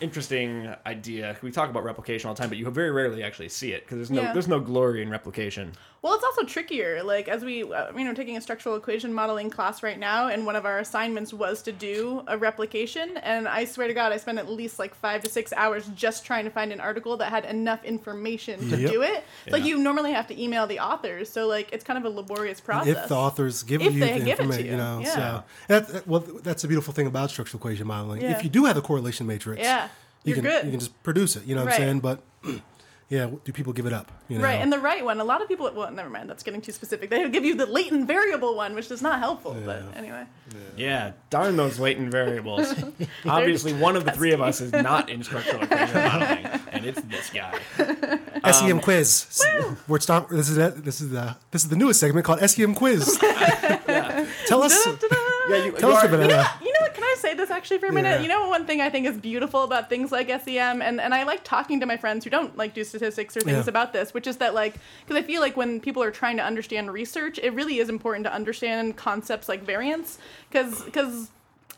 [0.00, 1.36] interesting idea.
[1.42, 3.96] We talk about replication all the time, but you very rarely actually see it because
[3.98, 4.32] there's no Yeah.
[4.32, 5.72] there's no glory in replication.
[6.02, 7.02] Well, it's also trickier.
[7.02, 10.46] Like as we, uh, you know, taking a structural equation modeling class right now, and
[10.46, 13.18] one of our assignments was to do a replication.
[13.18, 16.24] And I swear to God, I spent at least like five to six hours just
[16.24, 18.90] trying to find an article that had enough information to Yep.
[18.90, 19.24] do it.
[19.50, 22.60] Like you normally have to email the authors, so like it's kind of a laborious
[22.60, 22.96] process.
[22.96, 25.00] if the authors give If you they the give it to information, you, you know.
[25.02, 25.14] yeah.
[25.14, 28.22] So that, that- well, that's the beautiful thing about structural equation modeling.
[28.22, 28.30] Yeah.
[28.38, 29.88] If you do have a correlation matrix, yeah,
[30.24, 30.64] you you're can good.
[30.64, 31.44] you can just produce it.
[31.46, 31.80] You know what Right.
[31.80, 32.00] I'm saying?
[32.00, 32.20] But
[33.08, 34.12] yeah, do people give it up?
[34.28, 34.44] You know?
[34.44, 35.18] Right, and the right one.
[35.20, 35.70] A lot of people.
[35.74, 36.30] Well, never mind.
[36.30, 37.10] That's getting too specific.
[37.10, 39.56] They give you the latent variable one, which is not helpful.
[39.64, 40.24] But anyway,
[40.76, 42.72] Yeah, darn those latent variables.
[43.26, 47.00] Obviously, one of the three of us is not in structural equation modeling, and it's
[47.02, 47.58] this guy.
[48.52, 49.42] SEM Um, quiz.
[49.88, 50.28] We're start.
[50.30, 50.84] This is it.
[50.84, 53.18] This is the this is the newest segment called SEM quiz.
[54.46, 54.86] Tell us.
[54.86, 56.94] Yeah, you, Tell you us are- about You know, you know what?
[56.94, 58.16] Can I say this actually for a minute?
[58.16, 58.22] Yeah.
[58.22, 61.24] You know, one thing I think is beautiful about things like SEM, and, and I
[61.24, 63.70] like talking to my friends who don't like do statistics or things Yeah.
[63.70, 66.44] about this, which is that like because I feel like when people are trying to
[66.44, 70.18] understand research, it really is important to understand concepts like variance,
[70.50, 71.30] because because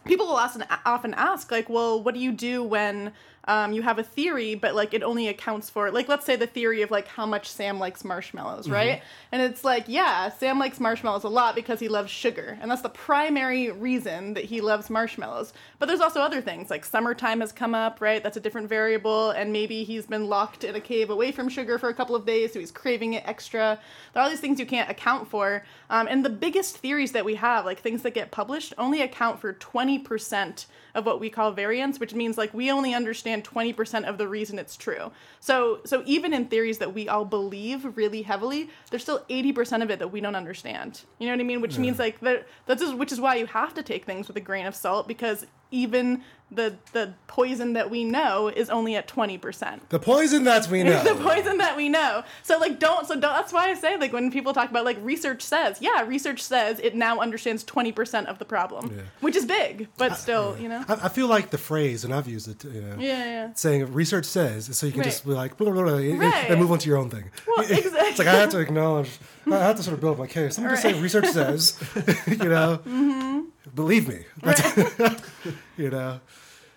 [0.04, 3.12] people will often often ask like well what do you do when
[3.48, 6.46] um, you have a theory, but like it only accounts for like let's say the
[6.46, 9.02] theory of like how much Sam likes marshmallows, right?
[9.32, 12.82] And it's like yeah, Sam likes marshmallows a lot because he loves sugar, and that's
[12.82, 15.52] the primary reason that he loves marshmallows.
[15.82, 18.22] But there's also other things like summertime has come up, right?
[18.22, 21.76] That's a different variable, and maybe he's been locked in a cave away from sugar
[21.76, 23.80] for a couple of days, so he's craving it extra.
[24.12, 27.24] There are all these things you can't account for, um, and the biggest theories that
[27.24, 31.30] we have, like things that get published, only account for twenty percent of what we
[31.30, 35.10] call variance, which means like we only understand 20% of the reason it's true.
[35.40, 39.90] So so even in theories that we all believe really heavily, there's still 80% of
[39.90, 41.02] it that we don't understand.
[41.18, 41.60] You know what I mean?
[41.60, 44.36] Which means like that that's just, which is why you have to take things with
[44.36, 46.22] a grain of salt because even
[46.54, 49.80] the the poison that we know is only at 20%.
[49.88, 51.02] The poison that we know.
[51.02, 52.24] the poison that we know.
[52.42, 54.98] So like don't so don't, that's why I say like when people talk about like
[55.00, 59.02] research says, yeah, research says it now understands 20% of the problem, Yeah.
[59.20, 60.84] which is big, but still, you know.
[60.88, 63.52] I, I feel like the phrase, and I've used it, you know, Yeah, yeah.
[63.54, 65.06] saying research says, so you can Right.
[65.06, 66.50] just be like, blah, blah, blah, and- Right.
[66.50, 67.30] and move on to your own thing.
[67.46, 69.08] Well, It's like I have to acknowledge,
[69.50, 70.58] I have to sort of build up my case.
[70.58, 70.92] I'm just Right.
[70.92, 71.78] saying research says,
[72.26, 73.40] you know, Mm-hmm.
[73.74, 75.22] Believe me, That's-
[75.76, 76.20] you know.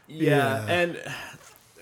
[0.08, 0.72] Yeah, Yeah.
[0.72, 1.02] and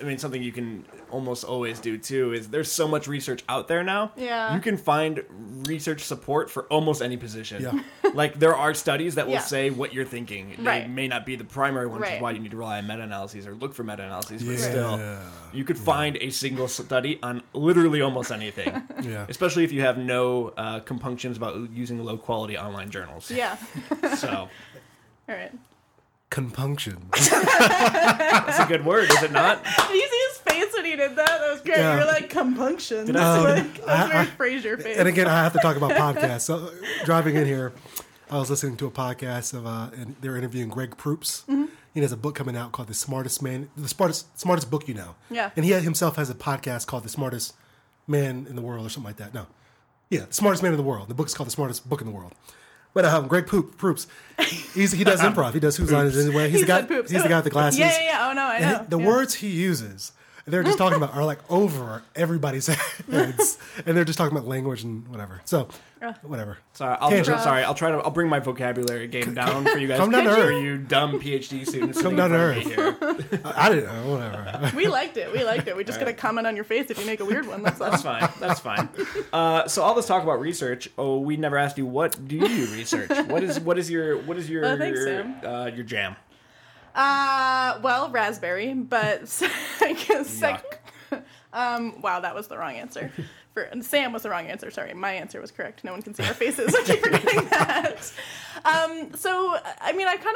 [0.02, 3.68] I mean something you can almost always do too is there's so much research out
[3.68, 4.12] there now.
[4.18, 4.56] Yeah.
[4.56, 5.24] You can find
[5.68, 7.62] research support for almost any position.
[7.62, 7.84] Yeah.
[8.14, 9.40] like there are studies that will Yeah.
[9.42, 10.56] say what you're thinking.
[10.58, 10.90] They Right.
[10.90, 12.16] may not be the primary one, which Right.
[12.16, 14.58] is why you need to rely on meta-analyses or look for meta-analyses, but Yeah.
[14.58, 15.20] still
[15.54, 18.82] you could find a single study on literally almost anything.
[19.04, 19.26] Yeah.
[19.30, 23.30] Especially if you have no uh, compunctions about using low quality online journals.
[23.30, 23.58] Yeah.
[24.18, 24.50] So
[25.30, 25.52] All right.
[26.30, 26.98] Compunction.
[27.12, 29.64] that's a good word, is it not?
[29.64, 31.28] Did you see his face when he did that?
[31.28, 31.78] That was great.
[31.78, 31.94] Yeah.
[31.94, 33.10] You were like compunction.
[33.10, 34.98] I- That's like that's I- I- very Frasier face.
[34.98, 36.42] and again, I have to talk about podcasts.
[36.42, 36.72] So
[37.06, 37.72] driving in here,
[38.32, 41.44] I was listening to a podcast of, uh, and they're interviewing Greg Proops.
[41.48, 41.66] Mm-hmm.
[41.94, 44.96] He has a book coming out called "The Smartest Man," the smartest smartest book you
[44.96, 45.14] know.
[45.30, 45.52] Yeah.
[45.56, 47.54] And he himself has a podcast called "The Smartest
[48.08, 49.36] Man in the World" or something like that.
[49.36, 49.46] No,
[50.10, 51.10] yeah, the smartest man in the world.
[51.10, 52.34] The book is called "The Smartest Book in the World."
[52.94, 54.08] But um, Greg Poop, Proops,
[54.74, 55.54] he's, he does improv.
[55.54, 56.50] He does whose line is it anyway.
[56.50, 57.02] He's He the guy.
[57.02, 57.80] He's the guy with the glasses.
[57.80, 58.30] Yeah, yeah, yeah.
[58.30, 58.78] Oh no, I know.
[58.80, 59.08] he- the Yeah.
[59.08, 60.12] words he uses,
[60.46, 62.68] they're just talking about, are like over everybody's
[63.12, 65.42] heads, and they're just talking about language and whatever.
[65.46, 65.70] So,
[66.24, 66.58] whatever.
[66.74, 67.40] Sorry, I'll Tangent.
[67.40, 67.64] sorry.
[67.64, 67.98] I'll try to.
[67.98, 69.98] I'll bring my vocabulary game down for you guys.
[69.98, 70.62] Come down to for earth.
[70.64, 72.02] you dumb PhD students.
[72.02, 73.42] Come down to in front of me here.
[73.46, 74.12] I, I didn't know.
[74.12, 74.72] Whatever.
[74.76, 75.32] We liked it.
[75.32, 75.76] We liked it.
[75.78, 77.64] We just gotta comment on your face if you make a weird one.
[77.64, 77.90] That's all.
[77.92, 78.30] That's fine.
[78.40, 78.90] That's fine.
[79.32, 80.90] Uh, so all this talk about research.
[80.98, 83.10] Oh, we never asked you what do you research?
[83.28, 85.36] What is what is your what is your Oh, thanks, Sam.
[85.44, 86.16] uh, your jam?
[86.96, 89.42] Uh, well, raspberry, but
[89.82, 90.82] I guess sec-
[91.52, 93.12] um, wow, that was the wrong answer.
[93.54, 94.72] For and Sam was the wrong answer.
[94.72, 95.84] Sorry, my answer was correct.
[95.84, 96.74] No one can see our faces.
[96.74, 98.12] I keep forgetting that.
[98.66, 100.36] Um, so I mean, I kind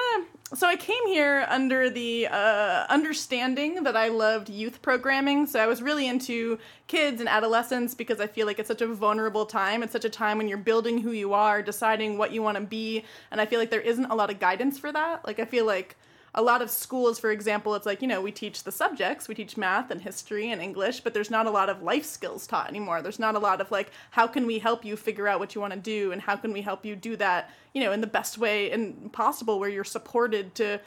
[0.52, 5.48] of so I came here under the uh, understanding that I loved youth programming.
[5.48, 8.88] So I was really into kids and adolescents because I feel like it's such a
[8.88, 9.82] vulnerable time.
[9.82, 12.64] It's such a time when you're building who you are, deciding what you want to
[12.64, 15.26] be, and I feel like there isn't a lot of guidance for that.
[15.26, 15.96] Like I feel like
[16.38, 19.34] a lot of schools, for example, it's like, you know, we teach the subjects, we
[19.34, 22.70] teach math and history and English, but there's not a lot of life skills taught
[22.70, 23.02] anymore.
[23.02, 25.62] There's not a lot of like, how can we help you figure out what you
[25.62, 28.08] want to do and how can we help you do that, you know, in the
[28.08, 30.80] best way and possible where you're supported to.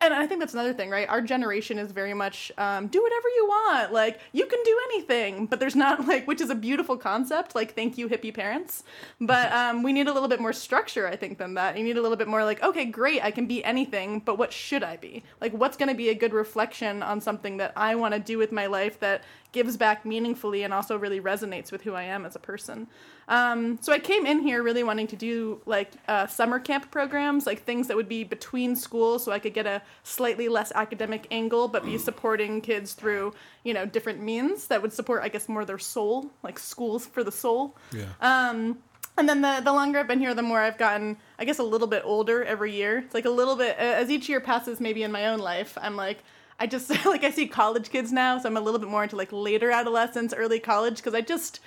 [0.00, 1.08] And I think that's another thing, right?
[1.08, 3.92] Our generation is very much um, do whatever you want.
[3.92, 7.54] Like, you can do anything, but there's not, like, which is a beautiful concept.
[7.54, 8.84] Like, thank you, hippie parents.
[9.20, 11.76] But um, we need a little bit more structure, I think, than that.
[11.76, 14.52] You need a little bit more, like, okay, great, I can be anything, but what
[14.52, 15.22] should I be?
[15.40, 18.38] Like, what's going to be a good reflection on something that I want to do
[18.38, 22.24] with my life that gives back meaningfully and also really resonates with who I am
[22.24, 22.86] as a person.
[23.28, 27.46] Um, so I came in here really wanting to do like uh, summer camp programs,
[27.46, 31.26] like things that would be between schools, so I could get a slightly less academic
[31.30, 33.32] angle, but be supporting kids through
[33.64, 37.22] you know different means that would support, I guess, more their soul, like schools for
[37.22, 37.76] the soul.
[37.92, 38.06] Yeah.
[38.20, 38.78] Um,
[39.16, 41.64] and then the the longer I've been here, the more I've gotten, I guess, a
[41.64, 42.98] little bit older every year.
[42.98, 45.96] It's like a little bit as each year passes, maybe in my own life, I'm
[45.96, 46.18] like.
[46.60, 49.16] I just like I see college kids now, so I'm a little bit more into
[49.16, 51.60] like later adolescence, early college, because I just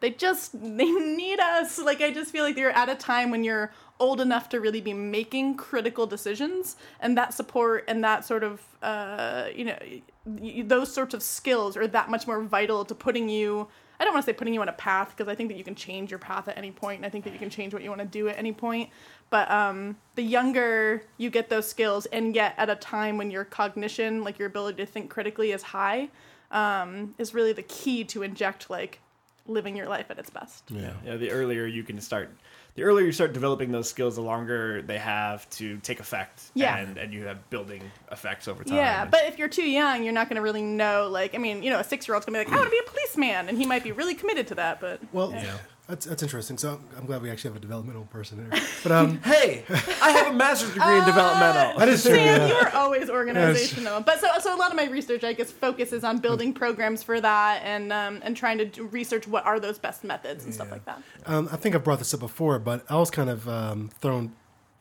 [0.00, 1.78] they just they need us.
[1.78, 4.80] Like I just feel like they're at a time when you're old enough to really
[4.80, 9.78] be making critical decisions, and that support and that sort of uh, you know
[10.26, 13.68] those sorts of skills are that much more vital to putting you.
[14.00, 15.64] I don't want to say putting you on a path because I think that you
[15.64, 17.82] can change your path at any point, and I think that you can change what
[17.82, 18.88] you want to do at any point.
[19.28, 23.44] But um, the younger you get those skills, and yet at a time when your
[23.44, 26.08] cognition, like your ability to think critically, is high,
[26.50, 29.00] um, is really the key to inject like
[29.46, 30.64] living your life at its best.
[30.70, 30.94] Yeah.
[31.04, 32.30] Yeah, the earlier you can start,
[32.74, 36.50] the earlier you start developing those skills, the longer they have to take effect.
[36.54, 36.76] Yeah.
[36.76, 38.76] and and you have building effects over time.
[38.76, 41.08] Yeah, but if you're too young, you're not going to really know.
[41.10, 42.66] Like, I mean, you know, a six year old's going to be like, I want
[42.66, 43.48] to be a policeman.
[43.48, 45.00] And he might be really committed to that, but.
[45.12, 45.56] Well, Yeah.
[45.90, 46.56] That's that's interesting.
[46.56, 48.62] So I'm glad we actually have a developmental person here.
[48.82, 49.64] But um, hey,
[50.00, 51.78] I have a master's degree in developmental.
[51.78, 52.14] that is true.
[52.14, 52.46] Sam, yeah.
[52.46, 54.00] you are always organizational.
[54.00, 57.20] But so, so a lot of my research, I guess, focuses on building programs for
[57.20, 60.70] that and um, and trying to do research what are those best methods and stuff
[60.70, 61.02] like that.
[61.26, 64.32] Um, I think I've brought this up before, but I was kind of um, thrown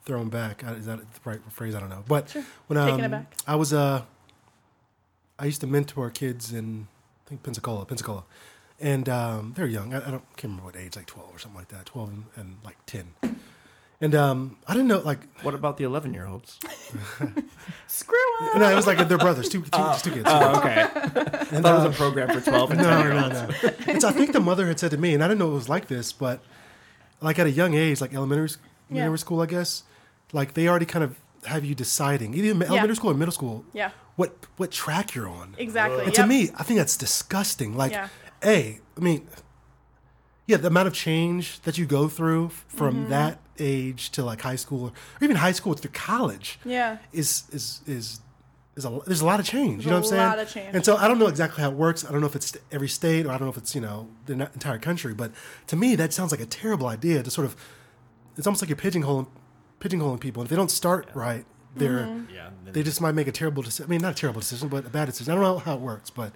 [0.06, 0.63] thrown back.
[0.65, 1.76] Uh, Is that the right phrase?
[1.76, 2.04] I don't know.
[2.08, 2.36] But
[2.67, 3.34] when um, Taken aback.
[3.48, 4.04] I was uh,
[5.38, 6.88] I used to mentor kids in
[7.26, 8.24] I think Pensacola, Pensacola,
[8.82, 9.94] and um, they're young.
[9.94, 12.26] I, I don't can't remember what age, like twelve or something like that, twelve and,
[12.36, 13.13] and like ten.
[14.02, 16.58] And um, I didn't know like What about the eleven-year-olds?
[17.88, 18.56] Screw up.
[18.58, 20.24] no, it was like they're brothers, two, two, just two kids.
[20.26, 20.88] Oh, okay.
[21.52, 23.63] And, that was uh, a program for twelve and no, no, ten-year-olds.
[23.63, 23.70] no.
[23.94, 25.70] It's, I think the mother had said to me, and I didn't know it was
[25.70, 26.42] like this, but
[27.22, 28.50] like at a young age, like elementary,
[28.89, 29.02] Yeah.
[29.02, 29.84] elementary school, I guess,
[30.32, 33.65] like they already kind of have you deciding, either in elementary school or middle school,
[33.74, 33.92] Yeah.
[34.15, 35.56] what what track you're on.
[35.58, 36.06] Exactly.
[36.06, 37.76] And to me, I think that's disgusting.
[37.76, 38.08] Like, Yeah.
[38.43, 39.28] A, I mean,
[40.47, 43.10] yeah, the amount of change that you go through from Mm-hmm.
[43.10, 46.97] that age to like high school or even high school to college Yeah.
[47.12, 48.21] is is is
[48.78, 49.84] is a, there's a lot of change.
[49.84, 50.30] you know There's what I'm saying?
[50.30, 50.75] lot of change.
[50.75, 52.06] And so I don't know exactly how it works.
[52.06, 54.08] I don't know if it's every state or I don't know if it's you know
[54.28, 55.13] the entire country.
[55.13, 55.32] But
[55.67, 57.56] to me, that sounds like a terrible idea to sort of.
[58.38, 59.28] It's almost like you're pigeonholing
[59.82, 60.41] pigeonholing people.
[60.41, 62.34] And if they don't start right, they're Mm-hmm.
[62.34, 62.49] Yeah.
[62.71, 63.86] they just might make a terrible decision.
[63.86, 65.32] I mean, not a terrible decision, but a bad decision.
[65.34, 66.36] I don't know how it works, but Y-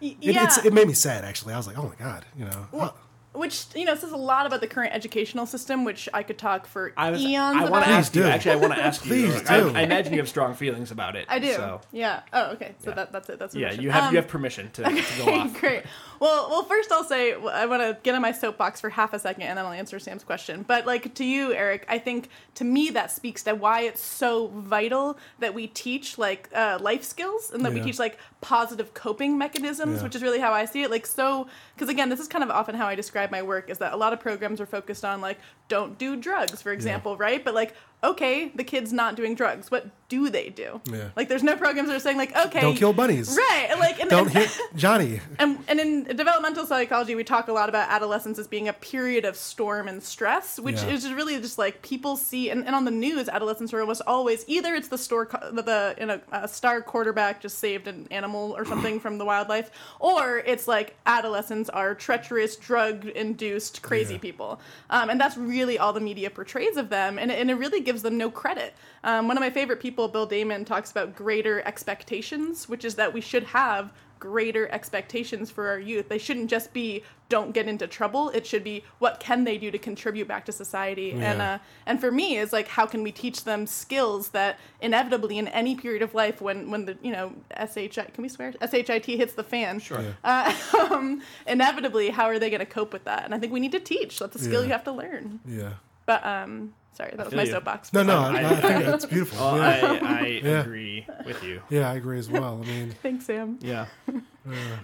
[0.00, 0.48] it, yeah.
[0.64, 1.54] it made me sad actually.
[1.54, 2.66] I was like, oh my god, you know.
[2.72, 2.96] Well,
[3.32, 6.66] which you know says a lot about the current educational system, which I could talk
[6.66, 7.20] for I was.
[7.22, 8.22] eons I want to ask you.
[8.22, 8.28] do.
[8.28, 9.08] Actually, I want to ask you.
[9.10, 9.68] Please I, do.
[9.74, 11.26] I imagine you have strong feelings about it.
[11.28, 11.52] I do.
[11.52, 12.22] So, Yeah.
[12.32, 12.74] Oh, okay.
[12.80, 12.96] So Yeah.
[12.96, 13.38] that, that's it.
[13.38, 13.84] That's yeah, permission.
[13.84, 15.60] you have Um, you have permission to, to go off.
[15.60, 15.84] Great.
[16.18, 19.18] Well, well, first I'll say I want to get on my soapbox for half a
[19.18, 20.64] second, and then I'll answer Sam's question.
[20.66, 24.48] But like to you, Eric, I think to me that speaks to why it's so
[24.48, 29.38] vital that we teach like uh, life skills and that we teach like positive coping
[29.38, 30.02] mechanisms, Yeah.
[30.02, 30.90] which is really how I see it.
[30.90, 33.78] Like so, because again, this is kind of often how I describe my work is
[33.78, 37.44] that a lot of programs are focused on like don't do drugs, for example, right?
[37.44, 39.70] But like okay, the kid's not doing drugs.
[39.70, 40.80] What do they do?
[40.90, 41.10] Yeah.
[41.14, 43.36] Like there's no programs that are saying like okay, Don't kill bunnies.
[43.36, 43.68] Right.
[43.70, 45.20] and, Like and, Don't and- hit Johnny.
[45.38, 49.24] and, and in developmental psychology, we talk a lot about adolescence as being a period
[49.24, 50.88] of storm and stress, which Yeah.
[50.90, 54.44] is really just like people see, and, and on the news, adolescents are almost always
[54.48, 58.54] either it's the store, the, the you know, a star quarterback just saved an animal
[58.56, 64.20] or something from the wildlife, or it's like adolescents are treacherous, drug induced, crazy Yeah.
[64.20, 64.60] people.
[64.88, 68.02] Um, and that's really all the media portrays of them, and, and it really gives
[68.02, 68.72] them no credit.
[69.02, 73.12] Um, one of my favorite people, Bill Damon, talks about greater expectations, which is that
[73.12, 76.08] we should have greater expectations for our youth.
[76.08, 78.30] They shouldn't just be don't get into trouble.
[78.30, 81.10] It should be what can they do to contribute back to society.
[81.12, 85.38] And uh, and for me is like how can we teach them skills that inevitably
[85.38, 87.32] in any period of life when when the you know
[87.74, 89.80] shit can we swear shit hits the fan.
[89.80, 90.04] Sure.
[90.22, 90.54] Uh,
[90.90, 93.24] um, inevitably, how are they going to cope with that?
[93.24, 94.20] And I think we need to teach.
[94.20, 94.66] That's a skill Yeah.
[94.66, 95.40] you have to learn.
[95.44, 95.72] Yeah.
[96.06, 97.50] But um, sorry, that was my you.
[97.50, 97.92] soapbox.
[97.92, 99.38] No, no, I- I, I think that's beautiful.
[99.38, 99.98] Well, yeah.
[100.02, 100.60] I, I Yeah.
[100.60, 101.62] agree with you.
[101.70, 102.60] yeah, I agree as well.
[102.62, 103.58] I mean, Thanks, Sam.
[103.60, 103.86] Yeah.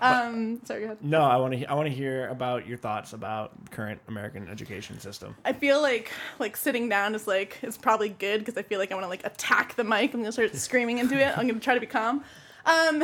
[0.00, 0.98] Um, sorry, go ahead.
[1.00, 1.64] No, I want to.
[1.64, 5.34] I want to hear about your thoughts about current American education system.
[5.44, 8.92] I feel like like sitting down is like is probably good because I feel like
[8.92, 10.12] I want to like attack the mic.
[10.14, 11.36] I'm gonna start screaming into it.
[11.36, 12.22] I'm gonna try to be calm.
[12.66, 13.00] Um,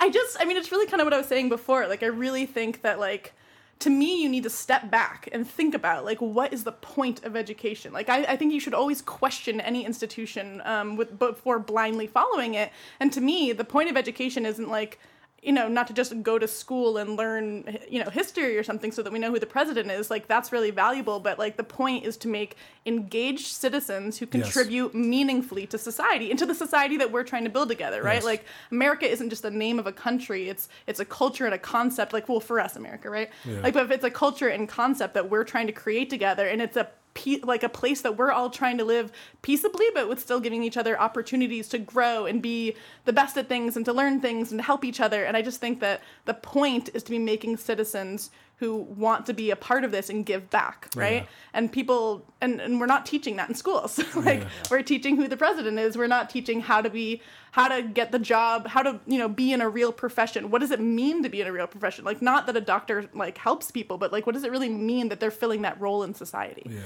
[0.00, 1.88] I just, I mean, it's really kind of what I was saying before.
[1.88, 3.32] Like, I really think that like
[3.78, 7.24] to me, you need to step back and think about like what is the point
[7.24, 7.92] of education.
[7.92, 12.54] Like, I, I think you should always question any institution um, with before blindly following
[12.54, 12.72] it.
[13.00, 14.98] And to me, the point of education isn't like
[15.46, 18.90] you know, not to just go to school and learn, you know, history or something
[18.90, 20.10] so that we know who the president is.
[20.10, 21.20] Like, that's really valuable.
[21.20, 26.38] But, like, the point is to make engaged citizens who contribute meaningfully to society and
[26.40, 28.16] to the society that we're trying to build together, right?
[28.16, 28.24] Yes.
[28.24, 31.58] Like, America isn't just the name of a country, it's it's a culture and a
[31.58, 32.12] concept.
[32.12, 33.30] Like, well, for us, America, right?
[33.44, 33.60] Yeah.
[33.60, 36.60] Like, but if it's a culture and concept that we're trying to create together and
[36.60, 39.10] it's a pe- like a place that we're all trying to live
[39.42, 42.76] peaceably, but with still giving each other opportunities to grow and be
[43.06, 45.24] the best at things and to learn things and to help each other.
[45.24, 49.34] And I just think that the point is to be making citizens who want to
[49.34, 51.22] be a part of this and give back, right?
[51.24, 51.28] Yeah.
[51.52, 53.98] And people, and, and we're not teaching that in schools.
[54.16, 54.48] like Yeah.
[54.70, 55.96] we're teaching who the president is.
[55.98, 59.28] We're not teaching how to be, how to get the job, how to, you know,
[59.28, 60.50] be in a real profession.
[60.50, 62.06] What does it mean to be in a real profession?
[62.06, 65.10] Like not that a doctor like helps people, but like what does it really mean
[65.10, 66.66] that they're filling that role in society?
[66.70, 66.80] yeah.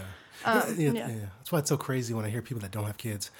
[0.44, 0.90] Yeah, yeah.
[0.92, 1.06] yeah.
[1.38, 3.30] That's why it's so crazy when I hear people that don't have kids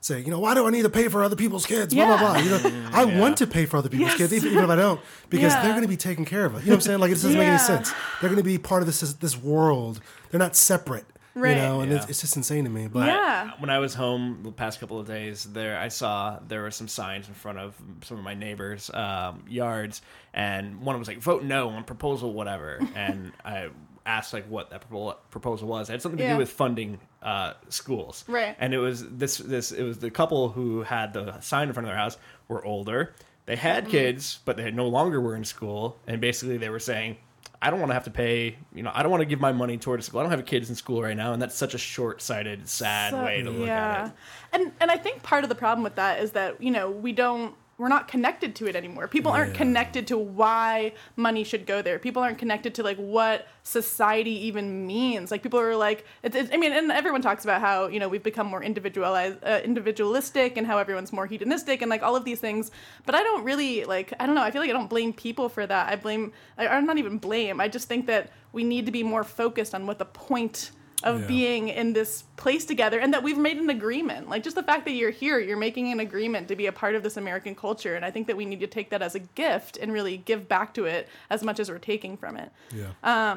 [0.00, 1.94] say, you know, why do I need to pay for other people's kids?
[1.94, 2.58] Blah blah Yeah.
[2.58, 2.70] blah.
[2.70, 4.18] You know, I want to pay for other people's Yes.
[4.18, 5.62] kids, even, even if I don't, because Yeah.
[5.62, 6.52] they're going to be taken care of.
[6.52, 6.98] You know what I'm saying?
[7.00, 7.92] Like it doesn't make any sense.
[8.20, 10.00] They're going to be part of this this world.
[10.30, 11.06] They're not separate.
[11.34, 11.50] Right.
[11.50, 11.98] You know, and Yeah.
[11.98, 12.86] it's, it's just insane to me.
[12.88, 13.50] But Yeah.
[13.58, 16.88] When I was home the past couple of days, there I saw there were some
[16.88, 17.74] signs in front of
[18.04, 20.00] some of my neighbors' um, yards,
[20.32, 23.68] and one was like "Vote no on proposal whatever," and I
[24.06, 24.84] asked like what that
[25.30, 25.88] proposal was.
[25.88, 26.32] It had something to Yeah.
[26.34, 28.54] do with funding uh, schools, Right.
[28.60, 31.86] And it was this this it was the couple who had the sign in front
[31.86, 32.16] of their house
[32.48, 33.14] were older.
[33.46, 33.90] They had Mm-hmm.
[33.90, 37.16] kids, but they no longer were in school, and basically they were saying.
[37.62, 39.50] I don't want to have to pay, you know, I don't want to give my
[39.50, 40.20] money towards school.
[40.20, 43.24] I don't have kids in school right now, and that's such a short-sighted, sad So-
[43.24, 44.12] way to look at it.
[44.52, 47.12] And and I think part of the problem with that is that, you know, we
[47.12, 49.06] don't we're not connected to it anymore.
[49.06, 49.58] People aren't Yeah.
[49.58, 51.98] connected to why money should go there.
[51.98, 55.30] People aren't connected to like what society even means.
[55.30, 58.08] Like people are like, it, it, I mean, and everyone talks about how you know
[58.08, 62.24] we've become more individualized, uh, individualistic, and how everyone's more hedonistic, and like all of
[62.24, 62.70] these things.
[63.04, 64.12] But I don't really like.
[64.18, 64.42] I don't know.
[64.42, 65.88] I feel like I don't blame people for that.
[65.92, 66.32] I blame.
[66.56, 67.60] I, I'm not even blame.
[67.60, 70.70] I just think that we need to be more focused on what the point
[71.04, 71.26] of Yeah.
[71.26, 74.28] being in this place together and that we've made an agreement.
[74.30, 76.94] Like just the fact that you're here, you're making an agreement to be a part
[76.94, 77.94] of this American culture.
[77.94, 80.48] And I think that we need to take that as a gift and really give
[80.48, 82.50] back to it as much as we're taking from it.
[82.74, 83.36] yeah.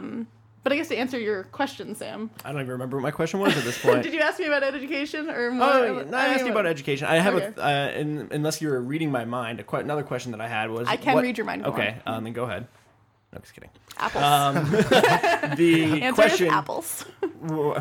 [0.62, 3.40] But I guess to answer your question, Sam, I don't even remember what my question
[3.40, 4.04] was at this point.
[4.04, 5.66] did you ask me about education or more?
[5.70, 7.08] Oh, no, I asked you about education.
[7.08, 7.54] I have Okay.
[7.58, 10.70] a, uh, in, unless you were reading my mind, a, another question that I had
[10.70, 12.68] was I can what- read your mind, Okay, um, then go ahead.
[13.32, 13.70] No, just kidding.
[13.98, 14.24] apples.
[14.24, 14.72] Um,
[15.56, 16.48] the Answer question.
[16.48, 17.06] is apples.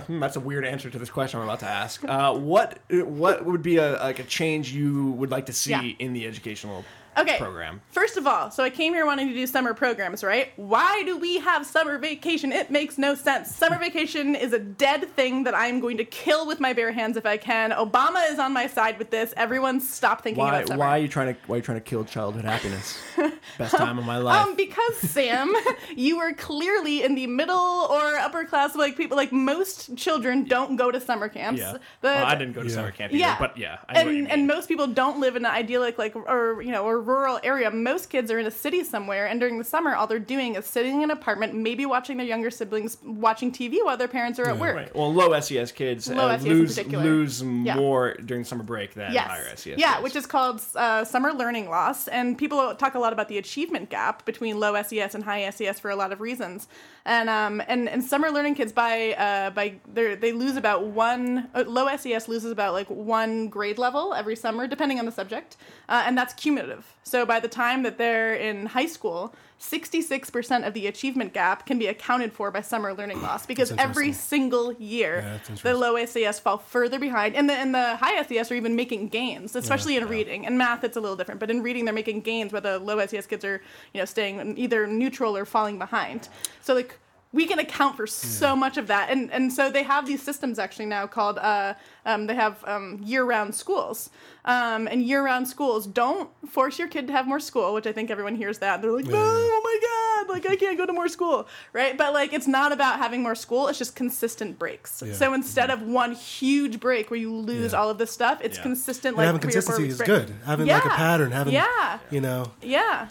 [0.08, 2.04] That's a weird answer to this question I'm about to ask.
[2.04, 5.82] Uh, what what would be a like a change you would like to see Yeah.
[5.98, 6.84] in the educational
[7.22, 7.38] Okay.
[7.38, 7.80] program?
[7.90, 10.52] First of all, so I came here wanting to do summer programs, right?
[10.56, 12.52] Why do we have summer vacation?
[12.52, 13.54] It makes no sense.
[13.54, 17.16] Summer vacation is a dead thing that I'm going to kill with my bare hands
[17.16, 17.70] if I can.
[17.72, 19.34] Obama is on my side with this.
[19.36, 20.78] Everyone stop thinking Why about summer.
[20.80, 22.98] why are you trying to why are you trying to kill childhood happiness?
[23.58, 24.46] Best time of my life.
[24.46, 25.52] Um, because Sam,
[25.96, 28.74] you are clearly in the middle or upper class.
[28.76, 31.60] Like people, like most children don't go to summer camps.
[31.60, 31.72] yeah.
[31.72, 32.74] The- well, I didn't go to Yeah.
[32.74, 34.30] summer camp either, yeah, but yeah, I and what you mean.
[34.30, 37.70] and most people don't live in an idyllic like or you know or rural area.
[37.70, 40.66] Most kids are in a city somewhere, and during the summer, all they're doing is
[40.66, 44.46] sitting in an apartment, maybe watching their younger siblings watching TV while their parents are
[44.48, 44.76] at work.
[44.76, 44.94] Right.
[44.94, 47.76] Well, low SES kids Low uh, SES lose lose Yeah.
[47.76, 49.26] more during summer break than Yes.
[49.28, 49.78] higher SES.
[49.78, 50.04] yeah, kids.
[50.04, 52.08] which is called uh, summer learning loss.
[52.08, 55.80] And people talk a lot about the achievement gap between low SES and high SES
[55.80, 56.68] for a lot of reasons.
[57.06, 61.48] And um, and, and summer learning kids by uh, by they they lose about one
[61.54, 65.56] uh, low SES loses about like one grade level every summer depending on the subject,
[65.88, 66.84] uh, and that's cumulative.
[67.02, 69.34] So by the time that they're in high school.
[69.60, 74.12] 66% of the achievement gap can be accounted for by summer learning loss because every
[74.12, 78.52] single year Yeah, the low SES fall further behind, and the and the high SES
[78.52, 80.46] are even making gains, especially in reading.
[80.46, 83.04] And math, it's a little different, but in reading, they're making gains where the low
[83.04, 83.60] SES kids are,
[83.92, 86.28] you know, staying either neutral or falling behind.
[86.60, 86.96] So like
[87.32, 90.58] we can account for so much of that, and and so they have these systems
[90.58, 91.74] actually now called uh,
[92.06, 94.08] um, they have um, year-round schools,
[94.46, 98.10] um, and year-round schools don't force your kid to have more school, which I think
[98.10, 101.08] everyone hears that they're like, no, oh my god, like I can't go to more
[101.08, 101.98] school, right?
[101.98, 105.02] But like it's not about having more school; it's just consistent breaks.
[105.06, 105.12] Yeah.
[105.12, 107.78] So instead of one huge break where you lose Yeah.
[107.78, 108.62] all of this stuff, it's Yeah.
[108.62, 109.08] consistent.
[109.12, 110.06] And Like having three or four consistency is break.
[110.28, 110.34] good.
[110.46, 111.98] Having like a pattern, having Yeah.
[112.10, 113.08] you know, Yeah.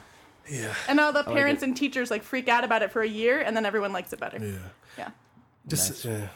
[0.50, 1.68] Yeah, And all the like parents it.
[1.68, 4.20] and teachers like freak out about it for a year, and then everyone likes it
[4.20, 4.38] better.
[4.40, 4.58] yeah.
[4.98, 5.10] Yeah.
[5.68, 6.28] Just yeah.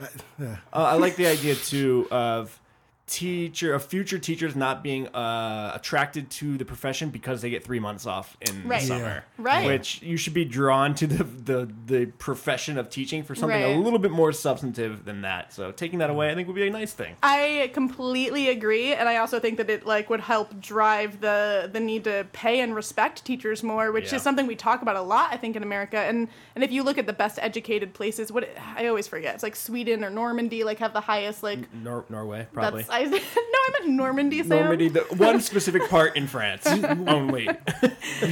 [0.00, 0.56] I- yeah.
[0.72, 2.58] Uh, I like the idea too of
[3.06, 7.78] teacher of future teachers not being uh, attracted to the profession because they get three
[7.78, 8.80] months off in Right.
[8.80, 8.98] the Yeah.
[8.98, 9.24] summer.
[9.36, 9.66] Right.
[9.66, 13.76] Which you should be drawn to the the, the profession of teaching for something a
[13.76, 15.52] little bit more substantive than that.
[15.52, 17.14] So taking that away, I think would be a nice thing.
[17.22, 21.80] I completely agree, and I also think that it like would help drive the the
[21.80, 24.16] need to pay and respect teachers more, which Yeah.
[24.16, 25.98] is something we talk about a lot, I think, in America.
[25.98, 29.42] And and if you look at the best educated places, what I always forget, it's
[29.42, 31.58] like Sweden or Normandy, like have the highest like.
[31.74, 32.84] Nor- Norway, probably.
[33.02, 34.38] That's I, no, I meant Normandy.
[34.42, 34.48] Sam.
[34.48, 36.66] Normandy, the one specific part in France
[37.06, 37.48] only.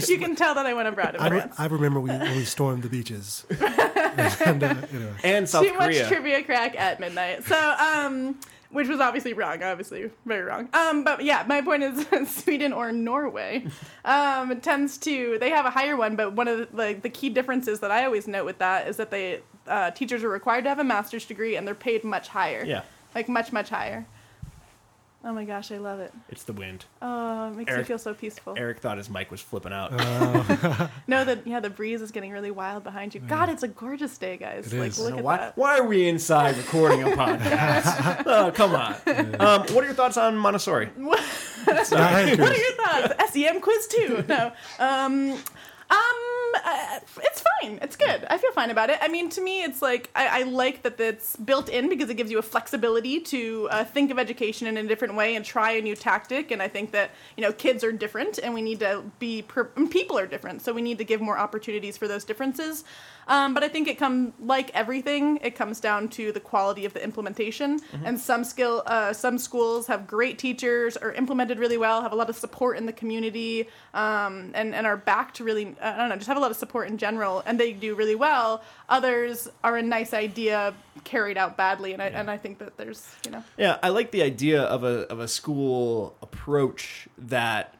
[0.06, 1.54] You can tell that I went abroad in I, re- France.
[1.58, 3.44] I remember we, when we stormed the beaches.
[3.60, 6.02] and, uh, you know, And South Too Korea.
[6.02, 7.44] much trivia crack at midnight.
[7.44, 8.38] So, um,
[8.70, 10.68] which was obviously wrong, obviously very wrong.
[10.72, 13.66] Um, but yeah, my point is Sweden or Norway
[14.04, 17.28] um, tends to they have a higher one, but one of the, like the key
[17.28, 20.70] differences that I always note with that is that they uh, teachers are required to
[20.70, 22.64] have a master's degree and they're paid much higher.
[22.64, 22.82] Yeah.
[23.14, 24.06] like much much higher.
[25.24, 26.12] Oh my gosh, I love it.
[26.30, 26.84] It's the wind.
[27.00, 28.54] Oh, it makes me feel so peaceful.
[28.56, 29.92] Eric thought his mic was flipping out.
[31.06, 33.20] No, that yeah, the breeze is getting really wild behind you.
[33.20, 34.72] God, it's a gorgeous day, guys.
[34.72, 34.98] It like, is.
[34.98, 35.56] look So at why, that.
[35.56, 38.22] why are we inside recording a podcast?
[38.26, 38.94] oh, come on.
[39.40, 40.90] Um, what are your thoughts on Montessori?
[40.96, 41.04] I
[41.66, 43.32] What are your thoughts?
[43.32, 44.24] SEM quiz two.
[44.28, 44.52] No.
[44.78, 45.38] Um.
[45.92, 47.78] Um, uh, it's fine.
[47.82, 48.24] It's good.
[48.30, 48.98] I feel fine about it.
[49.02, 52.14] I mean, to me, it's like I, I like that it's built in because it
[52.14, 55.72] gives you a flexibility to uh, think of education in a different way and try
[55.72, 56.50] a new tactic.
[56.50, 59.64] And I think that you know kids are different, and we need to be per-
[59.64, 62.84] people are different, so we need to give more opportunities for those differences.
[63.28, 66.92] Um, but I think it comes like everything, it comes down to the quality of
[66.92, 67.80] the implementation.
[68.04, 72.16] And some skill, uh, some schools have great teachers, are implemented really well, have a
[72.16, 76.08] lot of support in the community, um, and and are back to really, I don't
[76.08, 78.62] know, just have a lot of support in general, and they do really well.
[78.88, 83.14] Others are a nice idea carried out badly, and I and I think that there's
[83.24, 87.74] you know Yeah, I like the idea of a of a school approach that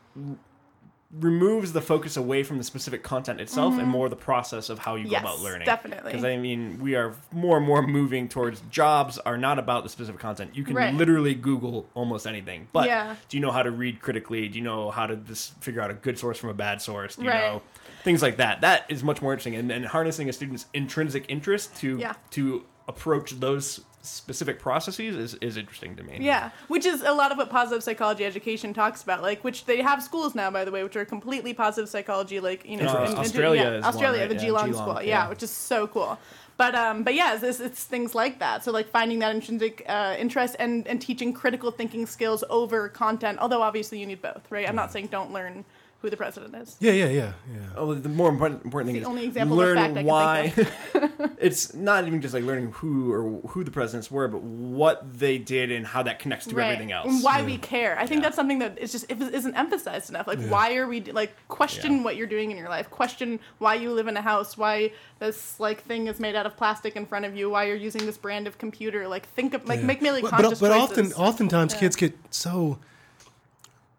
[1.12, 3.90] removes the focus away from the specific content itself and mm-hmm.
[3.90, 5.66] more the process of how you Yes, go about learning.
[5.66, 6.10] definitely.
[6.10, 9.90] Because I mean, we are more and more moving towards jobs are not about the
[9.90, 10.56] specific content.
[10.56, 10.94] You can Right.
[10.94, 12.68] literally Google almost anything.
[12.72, 13.16] But Yeah.
[13.28, 14.48] do you know how to read critically?
[14.48, 17.16] Do you know how to just figure out a good source from a bad source?
[17.16, 17.40] Do you Right.
[17.40, 17.62] know
[18.04, 18.62] things like that?
[18.62, 19.54] That is much more interesting.
[19.56, 22.14] And, and harnessing a student's intrinsic interest to Yeah.
[22.30, 26.18] to approach those specific processes is, is interesting to me.
[26.20, 29.22] Yeah, which is a lot of what positive psychology education talks about.
[29.22, 32.40] Like, which they have schools now, by the way, which are completely positive psychology.
[32.40, 34.28] Like, you know, Uh, in- in- Australia yeah, is one, Australia, right?
[34.28, 35.28] the Yeah, Geelong, Geelong, school, yeah, yeah.
[35.28, 36.18] which is so cool.
[36.59, 38.62] But um, but yeah, it's, it's things like that.
[38.62, 43.38] So like finding that intrinsic uh, interest and and teaching critical thinking skills over content.
[43.40, 44.68] Although obviously you need both, right?
[44.68, 45.64] I'm not saying don't learn
[46.03, 46.76] who the president is.
[46.80, 47.61] Yeah, yeah, yeah, yeah.
[47.76, 50.03] Oh, the more important, important thing It's is the only example of learn fact I
[50.03, 50.48] why.
[50.50, 55.16] think it's not even just like learning who or who the presidents were, but what
[55.18, 57.07] they did and how that connects to everything else.
[57.07, 57.96] And why we care.
[57.98, 60.26] I think that's something that is just isn't emphasized enough.
[60.26, 62.03] Like, why are we like question Yeah.
[62.03, 62.90] what you're doing in your life?
[62.90, 64.59] Question why you live in a house.
[64.59, 64.90] Why
[65.20, 67.48] this like thing is made out of plastic in front of you.
[67.50, 69.07] Why you're using this brand of computer.
[69.07, 69.86] Like, think of like Yeah.
[69.86, 71.12] make really but, conscious but, but choices.
[71.12, 71.78] often oftentimes Yeah.
[71.80, 72.78] kids get so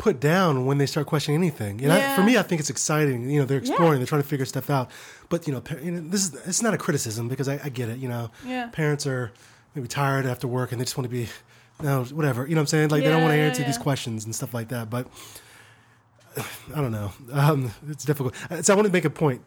[0.05, 3.29] put down when they start questioning anything and I, for me i think it's exciting
[3.29, 3.69] you know they're Yeah.
[3.71, 4.87] exploring they're trying to figure stuff out
[5.29, 7.69] but you know, par- you know this is it's not a criticism because i, I
[7.69, 8.67] get it you know Yeah.
[8.81, 9.31] parents are
[9.75, 11.29] maybe tired after work and they just want to be
[11.81, 13.77] no whatever you know what i'm saying like they don't want to answer yeah, these
[13.77, 15.07] questions and stuff like that but
[16.75, 19.41] i don't know um, it's difficult Uh, so i want to make a point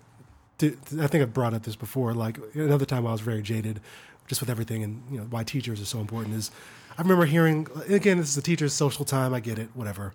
[0.59, 2.15] to, to- I think I've brought up this before.
[2.15, 3.79] Like another time, I was very jaded,
[4.27, 6.35] just with everything, and you know why teachers are so important.
[6.35, 6.51] Is
[6.97, 9.35] I remember hearing again, this is a teacher's social time.
[9.35, 10.15] I get it, whatever.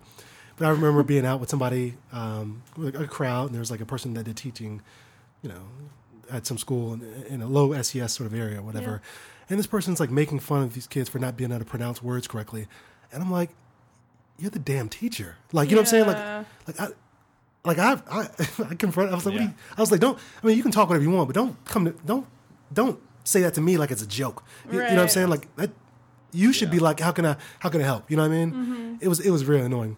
[0.56, 3.80] But I remember being out with somebody, um, with a crowd, and there was like
[3.80, 4.82] a person that did teaching,
[5.42, 5.62] you know,
[6.30, 9.00] at some school in, in a low SES sort of area, or whatever.
[9.50, 12.02] And this person's like making fun of these kids for not being able to pronounce
[12.02, 12.66] words correctly,
[13.12, 13.50] and I'm like,
[14.38, 15.36] you're the damn teacher.
[15.52, 16.06] Like you know what I'm saying?
[16.06, 16.88] Like like I
[17.64, 18.28] like I, I,
[18.70, 19.10] I confront.
[19.10, 19.48] I was like, what Yeah.
[19.48, 20.18] you, I was like, don't.
[20.42, 22.26] I mean, you can talk whatever you want, but don't come to, don't,
[22.72, 24.42] don't say that to me like it's a joke.
[24.66, 25.28] You, you know what I'm saying?
[25.28, 25.70] Like that,
[26.32, 28.10] you should be like, how can I, how can I help?
[28.10, 28.52] You know what I mean?
[28.52, 28.94] Mm-hmm.
[29.00, 29.96] It was, it was really annoying.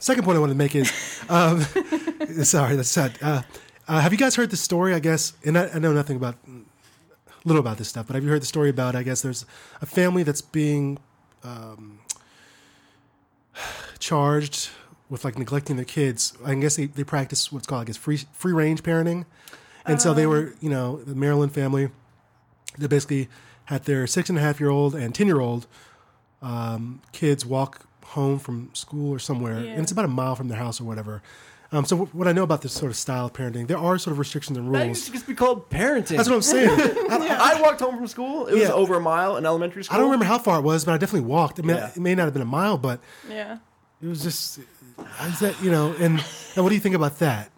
[0.00, 0.90] Second point I wanted to make is,
[1.28, 1.60] um,
[2.42, 3.18] sorry, that's sad.
[3.20, 3.42] Uh,
[3.86, 4.94] uh, have you guys heard the story?
[4.94, 6.36] I guess, and I, I know nothing about,
[7.44, 8.96] little about this stuff, but have you heard the story about?
[8.96, 9.44] I guess there's
[9.82, 10.98] a family that's being
[11.44, 12.00] um,
[13.98, 14.70] charged
[15.10, 16.32] with like neglecting their kids.
[16.44, 19.26] I guess they, they practice what's called I guess free free range parenting,
[19.84, 21.90] and so they were you know the Maryland family.
[22.78, 23.28] They basically
[23.66, 25.66] had their six and a half year old and ten year old
[26.40, 29.72] um, kids walk home from school or somewhere, Yeah.
[29.72, 31.22] and it's about a mile from their house or whatever.
[31.72, 34.10] Um, so what I know about this sort of style of parenting, there are sort
[34.12, 34.88] of restrictions and That rules.
[34.88, 36.16] used to just be called parenting.
[36.16, 36.68] That's what I'm saying.
[37.10, 38.46] I, I walked home from school.
[38.48, 39.94] It was over a mile in elementary school.
[39.94, 41.60] I don't remember how far it was, but I definitely walked.
[41.60, 41.90] I mean, Yeah.
[41.94, 42.98] it may not have been a mile, but
[43.28, 43.58] yeah.
[44.02, 45.92] it was just is that you know.
[45.92, 46.18] And,
[46.56, 47.52] and what do you think about that?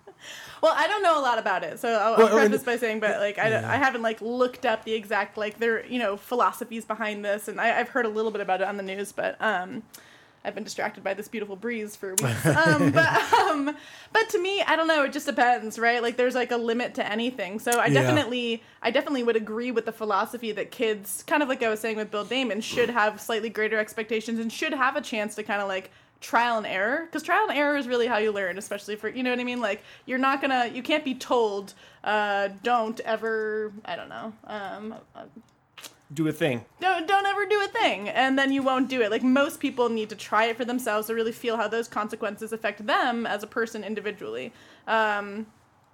[0.62, 2.76] Well, I don't know a lot about it, so I'll, Well, I'll and- preface by
[2.76, 5.98] saying, but like I, don't- I haven't like looked up the exact like their you
[5.98, 8.82] know philosophies behind this, and I, I've heard a little bit about it on the
[8.82, 9.82] news, but um,
[10.44, 12.46] I've been distracted by this beautiful breeze for weeks.
[12.56, 13.76] Um, but um,
[14.12, 15.04] but to me, I don't know.
[15.04, 16.02] It just depends, right?
[16.02, 17.58] Like there's like a limit to anything.
[17.58, 18.02] So I Yeah.
[18.02, 21.80] definitely, I definitely would agree with the philosophy that kids, kind of like I was
[21.80, 25.42] saying with Bill Damon, should have slightly greater expectations and should have a chance to
[25.42, 25.90] kind of like
[26.20, 29.24] trial and error because trial and error is really how you learn especially for you
[29.24, 31.74] know what i mean like you're not gonna you can't be told
[32.04, 34.94] uh don't ever i don't know um
[36.12, 36.64] Do a thing.
[36.80, 39.88] don't don't ever do a thing and then you won't do it like most people
[39.88, 43.42] need to try it for themselves to really feel how those consequences affect them as
[43.42, 44.52] a person individually
[44.86, 45.46] um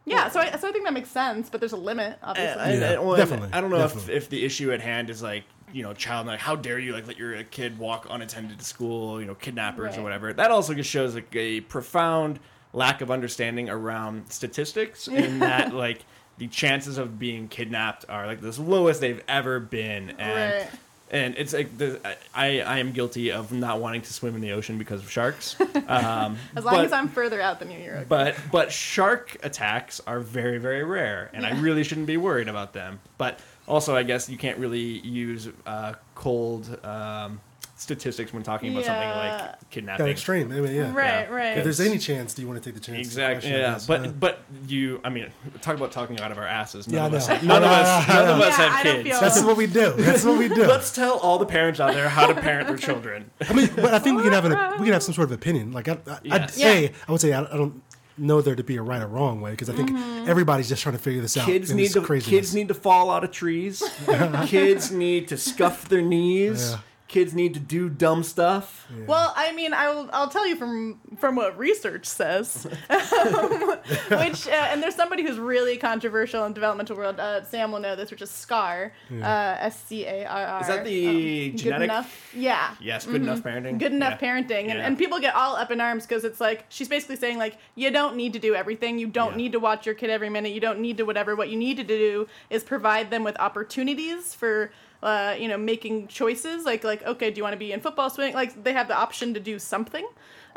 [0.06, 2.62] Yeah, so I, so I think that makes sense, but there's a limit, obviously.
[2.62, 5.22] And- Yeah, and- well, definitely, I don't know if, if the issue at hand is
[5.22, 8.64] like you know child like how dare you like let your kid walk unattended to
[8.64, 9.98] school you know kidnappers Right.
[9.98, 12.40] or whatever that also just shows like a profound
[12.72, 16.06] lack of understanding around statistics in that like
[16.38, 20.68] the chances of being kidnapped are like the lowest they've ever been and Right.
[21.10, 22.00] and it's like the,
[22.34, 25.56] I I am guilty of not wanting to swim in the ocean because of sharks
[25.88, 28.06] um, as long but- as I'm further out than you, you're okay.
[28.08, 32.72] but but shark attacks are very very rare, and I really shouldn't be worried about
[32.72, 33.00] them.
[33.16, 37.40] But also, I guess you can't really use uh, cold um,
[37.80, 39.16] statistics when talking about something Yeah.
[39.16, 40.06] like That kidnapping.
[40.08, 40.50] extreme.
[40.52, 40.92] I mean, yeah.
[40.92, 41.34] right, yeah.
[41.34, 41.58] right.
[41.58, 42.98] If there's any chance, do you want to take the chance?
[42.98, 43.34] Exactly.
[43.36, 43.86] Question, Yeah, yes.
[43.86, 45.26] but Uh, but you, I mean,
[45.60, 46.88] talk about talking out of our asses.
[46.88, 47.34] None Yeah, I of us, know.
[47.48, 49.08] none of us, none of us Yeah, have I don't kids.
[49.10, 49.92] feel- that's what we do.
[49.92, 50.66] That's what we do.
[50.66, 53.30] Let's tell all the parents out there how to parent their children.
[53.48, 55.32] I mean, but I think we can have an, we can have some sort of
[55.32, 55.72] opinion.
[55.72, 56.58] Like, I, I, Yes.
[56.60, 57.82] I'd, a, I would say I, I don't
[58.20, 59.92] know there to be a right or wrong way because I think
[60.28, 61.46] everybody's just trying to figure this out.
[61.46, 62.30] Kids in need this to craziness.
[62.30, 63.80] kids need to fall out of trees.
[64.46, 66.70] kids need to scuff their knees.
[66.72, 66.78] Yeah.
[67.08, 68.86] Kids need to do dumb stuff.
[69.06, 74.82] Well, I mean, I'll I'll tell you from from what research says, which uh, and
[74.82, 77.18] there's somebody who's really controversial in the developmental world.
[77.18, 80.60] Uh, Sam will know this, which is SCAR, uh, S C A R R.
[80.60, 82.30] Is that the Good genetic- enough?
[82.34, 82.74] Yeah.
[82.80, 83.78] Yes, good enough parenting.
[83.78, 84.28] Good enough Yeah.
[84.36, 84.86] parenting, and, Yeah.
[84.86, 87.90] and people get all up in arms because it's like she's basically saying like you
[87.90, 89.36] don't need to do everything, you don't Yeah.
[89.38, 91.34] need to watch your kid every minute, you don't need to whatever.
[91.34, 94.70] What you need to do is provide them with opportunities for
[95.02, 96.64] uh, you know making choices.
[96.64, 98.34] Like like okay, do you want to be in football, swimming?
[98.34, 100.06] Like they have the option to do something,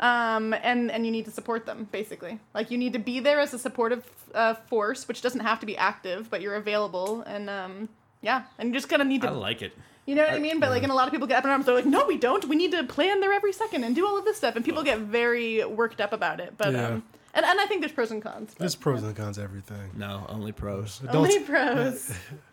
[0.00, 2.38] um, and and you need to support them basically.
[2.54, 5.66] Like you need to be there as a supportive uh, force, which doesn't have to
[5.66, 7.48] be active, but you're available and.
[7.50, 7.88] Um,
[8.24, 9.72] yeah, and you just kind of need I to like it.
[10.06, 10.60] you know what I mean?
[10.60, 11.66] But like, and a lot of people get up in arms.
[11.66, 12.44] They're like, "No, we don't.
[12.44, 14.84] We need to plan their every second and do all of this stuff." And people
[14.84, 16.54] get very worked up about it.
[16.56, 16.86] But Yeah.
[16.86, 17.02] um,
[17.34, 18.50] and and I think there's pros and cons.
[18.50, 19.90] but- There's pros and cons everything.
[19.96, 21.00] No, only pros.
[21.02, 22.12] Adults, Only pros.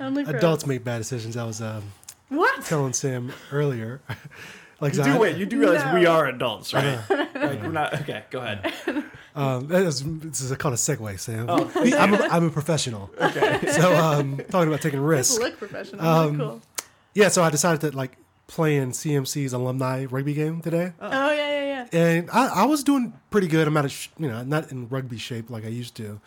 [0.00, 0.36] Only pros.
[0.36, 1.36] adults make bad decisions.
[1.36, 1.82] I was um,
[2.28, 2.64] What?
[2.64, 4.00] telling Sam earlier.
[4.80, 5.36] like, You I- do wait.
[5.36, 5.94] You do realize No.
[5.94, 6.98] we are adults, right?
[7.10, 7.94] like we're not.
[8.02, 8.72] Okay, go ahead.
[9.36, 11.44] Um, that is, this is called a segue, Sam.
[11.50, 11.70] Oh.
[11.74, 13.10] I'm, a, I'm a professional.
[13.20, 13.66] Okay.
[13.70, 15.38] So, um, talking about taking risks.
[15.38, 16.00] Look professional.
[16.00, 16.62] Um, cool.
[17.12, 18.16] Yeah, so I decided to like
[18.46, 20.94] play in CMC's alumni rugby game today.
[21.02, 21.98] Oh yeah, yeah, yeah.
[22.00, 23.68] and I, I was doing pretty good.
[23.68, 26.18] I'm not, a sh- you know, not in rugby shape like I used to.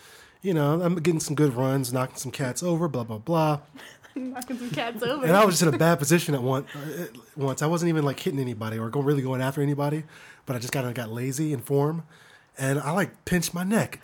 [0.41, 3.59] You know, I'm getting some good runs, knocking some cats over, blah blah blah.
[4.15, 5.23] Knocking some cats over.
[5.25, 7.05] And I was just in a bad position at one uh,
[7.37, 7.61] once.
[7.61, 10.03] I wasn't even like hitting anybody or go, really going after anybody,
[10.45, 12.03] but I just kind of got lazy in form,
[12.57, 13.99] and I like pinched my neck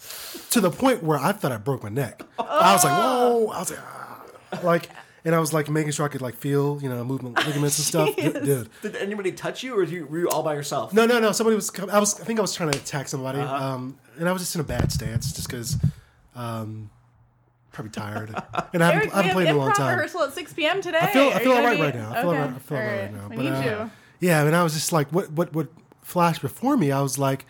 [0.51, 2.21] to the point where I thought I broke my neck.
[2.37, 3.47] I was like, whoa!
[3.47, 4.25] I was like, ah.
[4.63, 4.89] like,
[5.25, 7.85] and I was like making sure I could like feel, you know, movement, ligaments and
[7.85, 8.45] stuff, Jeez.
[8.45, 8.69] dude.
[8.83, 10.93] Did anybody touch you, or you, were you all by yourself?
[10.93, 11.31] No, no, no.
[11.31, 11.71] Somebody was.
[11.79, 12.19] I was.
[12.21, 13.55] I think I was trying to attack somebody, Uh-huh.
[13.65, 15.77] um, and I was just in a bad stance, just because,
[16.35, 16.89] um,
[17.71, 18.29] probably tired,
[18.73, 19.95] and I haven't, Eric, I haven't have played in a long time.
[19.95, 20.81] rehearsal at 6 p.m.
[20.81, 20.99] today.
[21.01, 21.29] I feel.
[21.29, 22.11] I feel all right gonna right now.
[22.11, 22.39] I feel okay.
[22.39, 22.49] right.
[22.49, 23.25] I feel all right right now.
[23.25, 23.91] I But, need uh, you.
[24.19, 25.67] Yeah, and I was just like, what, what, what
[26.01, 26.91] flashed before me?
[26.91, 27.45] I was like,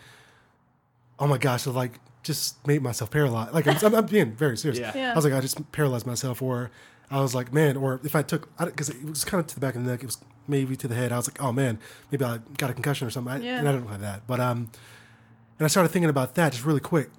[1.18, 3.52] oh my gosh, I like just made myself paralyzed.
[3.52, 4.78] Like I'm, I'm being very serious.
[4.78, 4.92] Yeah.
[4.94, 5.12] Yeah.
[5.12, 6.70] I was like, I just paralyzed myself, or
[7.10, 9.60] I was like, man, or if I took, because it was kind of to the
[9.60, 10.18] back of the neck, it was
[10.48, 11.12] maybe to the head.
[11.12, 11.78] I was like, oh man,
[12.10, 13.32] maybe I got a concussion or something.
[13.32, 13.58] I, Yeah.
[13.58, 14.70] And I don't have that, but um,
[15.58, 17.10] and I started thinking about that just really quick.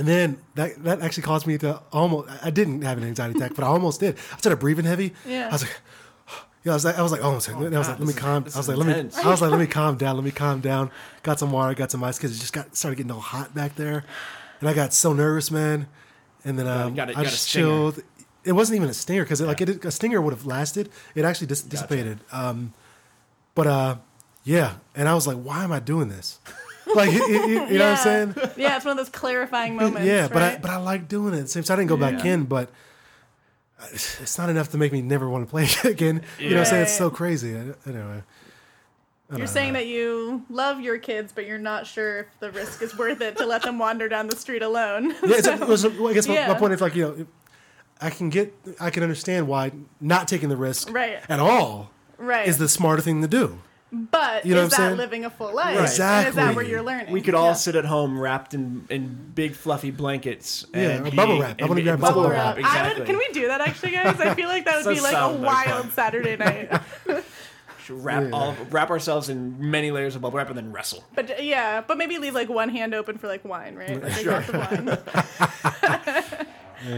[0.00, 2.30] And then that that actually caused me to almost.
[2.42, 4.16] I didn't have an anxiety attack, but I almost did.
[4.32, 5.12] I started breathing heavy.
[5.26, 5.48] Yeah.
[5.48, 5.76] I was like,
[6.64, 8.08] yeah, I was like, I was like, oh, I was like, I was like let
[8.08, 8.42] me calm.
[8.42, 9.10] I was is like, let me.
[9.22, 10.16] I was like, let me calm down.
[10.16, 10.90] Let me calm down.
[11.22, 11.74] Got some water.
[11.74, 14.04] Got some ice because it just got started getting all hot back there,
[14.60, 15.86] and I got so nervous, man.
[16.46, 17.66] And then um, got a- I got a just stinger.
[17.66, 18.02] chilled.
[18.42, 20.88] It wasn't even a stinger because like it, a stinger would have lasted.
[21.14, 22.20] It actually dis- dissipated.
[22.32, 22.72] Um,
[23.54, 23.96] but uh,
[24.44, 26.38] yeah, and I was like, why am I doing this?
[26.96, 28.34] Like, you, you- you know what I'm saying?
[28.56, 30.06] Yeah, it's one of those clarifying moments.
[30.06, 31.48] yeah, but I but I like doing it.
[31.48, 32.32] Same, so I didn't go back Yeah.
[32.34, 32.70] in, but
[33.92, 36.22] it's not enough to make me never want to play again.
[36.38, 36.82] You know what I'm saying?
[36.82, 37.14] It's so Right.
[37.16, 37.54] crazy.
[37.86, 38.22] Anyway,
[39.36, 42.96] You're saying that you love your kids, but you're not sure if the risk is
[42.98, 45.10] worth it to let them wander down the street alone.
[45.10, 45.36] yeah.
[45.36, 45.46] It's,
[45.84, 46.48] it I guess my, Yeah.
[46.48, 47.26] my point is like you know,
[48.00, 51.18] I can get, I can understand why not taking the risk Right.
[51.28, 52.48] at all right.
[52.48, 53.60] is the smarter thing to do.
[53.92, 54.96] But You know is that saying?
[54.96, 55.76] living a full life?
[55.78, 56.00] Right.
[56.00, 57.10] And is that where you're learning?
[57.12, 57.52] We could all Yeah.
[57.54, 60.64] sit at home wrapped in, in big fluffy blankets.
[60.74, 61.60] Yeah, and be- bubble wrap.
[61.60, 62.56] I wanna be- grab bubble bubble wrap.
[62.56, 62.64] wrap.
[62.64, 63.00] I Exactly.
[63.00, 64.20] would, can we do that actually, guys?
[64.20, 65.90] I feel like that would Does be like a wild fun.
[65.92, 66.70] Saturday night.
[67.84, 68.30] Should wrap Yeah.
[68.32, 71.02] all wrap ourselves in many layers of bubble wrap and then wrestle.
[71.14, 74.00] But yeah, but maybe leave like one hand open for like wine, right?
[74.02, 74.40] Like Sure.
[74.42, 76.46] glass of.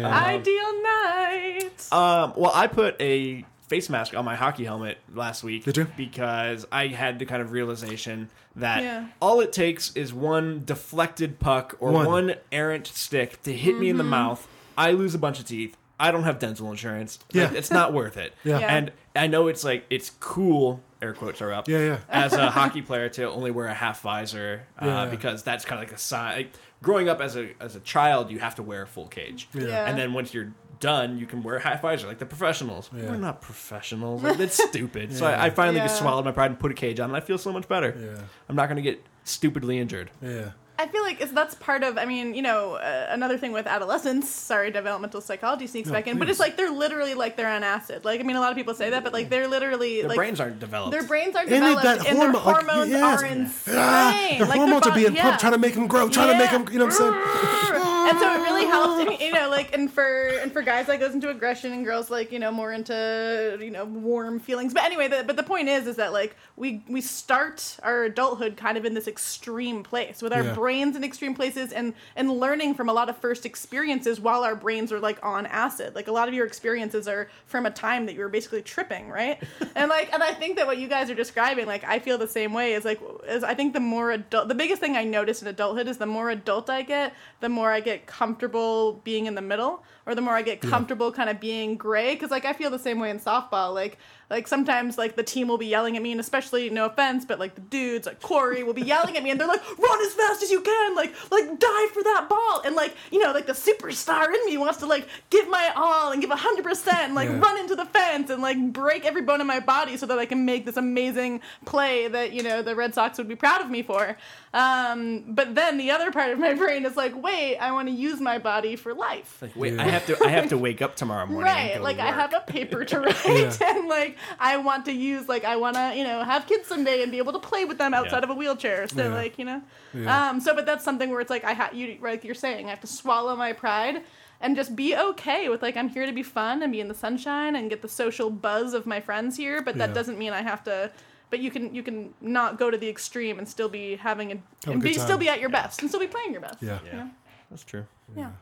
[0.05, 1.89] Ideal night.
[1.93, 5.65] Um, well, I put a face mask on my hockey helmet last week.
[5.65, 5.87] Did you?
[5.97, 9.07] Because I had the kind of realization that Yeah.
[9.21, 12.07] all it takes is one deflected puck or One.
[12.07, 13.99] one, errant stick to hit me in Mm-hmm.
[13.99, 14.47] the mouth.
[14.77, 15.75] I lose a bunch of teeth.
[15.99, 17.19] I don't have dental insurance.
[17.33, 17.59] Like, Yeah.
[17.59, 18.35] it's not worth it.
[18.45, 18.59] Yeah.
[18.61, 18.77] Yeah.
[18.77, 20.83] And I know it's like it's cool.
[21.01, 21.99] Air quotes are up Yeah, yeah.
[22.11, 25.07] as a hockey player to only wear a half visor uh, Yeah.
[25.07, 26.37] because that's kind of like a sign.
[26.37, 26.53] Like,
[26.83, 29.87] growing up as a as a child, you have to wear a full cage, Yeah.
[29.89, 30.53] and then once you're
[30.83, 32.91] done, you can wear a half visor like the professionals.
[32.95, 33.05] Yeah.
[33.11, 34.23] We're not professionals.
[34.23, 35.17] Like, that's stupid.
[35.17, 37.21] So I, I finally just swallowed my pride and put a cage on, and I
[37.21, 37.97] feel so much better.
[37.99, 38.23] Yeah.
[38.51, 40.11] I'm not going to get stupidly injured.
[40.21, 40.51] Yeah.
[40.79, 41.97] I feel like that's part of.
[41.97, 44.29] I mean, you know, uh, another thing with adolescents.
[44.29, 47.63] Sorry, developmental psychology sneaks No, back in, but it's like they're literally like they're on
[47.63, 48.05] acid.
[48.05, 50.09] Like I mean, a lot of people say that, but like they're literally like Their
[50.09, 50.91] like brains aren't developed.
[50.91, 53.23] their brains are And they- developed that and, hormo- their like, hormones yes.
[53.23, 53.75] are insane.
[53.79, 55.23] Ah, their Like, hormones are body- being yeah.
[55.23, 56.67] pumped, trying to make them grow, trying to make them.
[56.73, 57.83] You know what I'm saying?
[58.09, 60.99] And so it really helps and, you know like and for and for guys that
[61.01, 64.75] goes into aggression and girls like you know more into you know warm feelings.
[64.75, 68.57] But anyway the, but the point is is that like we we start our adulthood
[68.57, 70.55] kind of in this extreme place with our Yeah.
[70.55, 74.57] brains in extreme places and and learning from a lot of first experiences while our
[74.57, 75.95] brains are like on acid.
[75.95, 79.09] Like a lot of your experiences are from a time that you were basically tripping
[79.09, 79.43] right?
[79.75, 82.29] And like and i think that what you guys are describing like i feel the
[82.29, 85.43] same way is like is i think the more adult the biggest thing i notice
[85.43, 89.35] in adulthood is the more adult i get the more i get comfortable being in
[89.35, 92.53] the middle or the more i get comfortable kind of being gray because like i
[92.53, 93.99] feel the same way in softball like
[94.31, 97.39] like sometimes like the team will be yelling at me and especially no offense but
[97.39, 100.15] like the dudes like corey will be yelling at me and they're like run as
[100.15, 103.47] fast as you can like like dive for that ball and like you know like
[103.47, 107.29] the superstar in me wants to like give my all and give 100% and like
[107.29, 107.39] Yeah.
[107.41, 110.25] run into the fence and like break every bone in my body so that i
[110.27, 113.71] can make this amazing play that you know the red sox would be proud of
[113.71, 114.17] me for
[114.55, 117.95] um, but then the other part of my brain is like wait i want to
[117.95, 119.83] use my body for life like, wait, Yeah.
[119.83, 120.25] I have to.
[120.25, 121.45] I have to wake up tomorrow morning.
[121.53, 123.53] Right, like to I have a paper to write, Yeah.
[123.77, 127.03] and like I want to use, like I want to, you know, have kids someday
[127.03, 128.25] and be able to play with them outside Yeah.
[128.25, 128.89] of a wheelchair.
[128.89, 129.15] So Yeah.
[129.15, 129.63] like, you know,
[129.95, 130.31] Yeah.
[130.31, 132.71] um, so but that's something where it's like I have you, like you're saying, I
[132.71, 134.03] have to swallow my pride
[134.41, 136.95] and just be okay with like I'm here to be fun and be in the
[136.95, 139.63] sunshine and get the social buzz of my friends here.
[139.63, 139.95] But that Yeah.
[139.95, 140.91] doesn't mean I have to.
[141.31, 144.35] But you can you can not go to the extreme and still be having a,
[144.35, 145.05] Have a and good be time.
[145.07, 146.59] still be at your best and still be playing your best.
[146.61, 146.79] Yeah.
[146.85, 147.09] Yeah, Yeah.
[147.51, 147.87] that's true.
[148.17, 148.33] Yeah.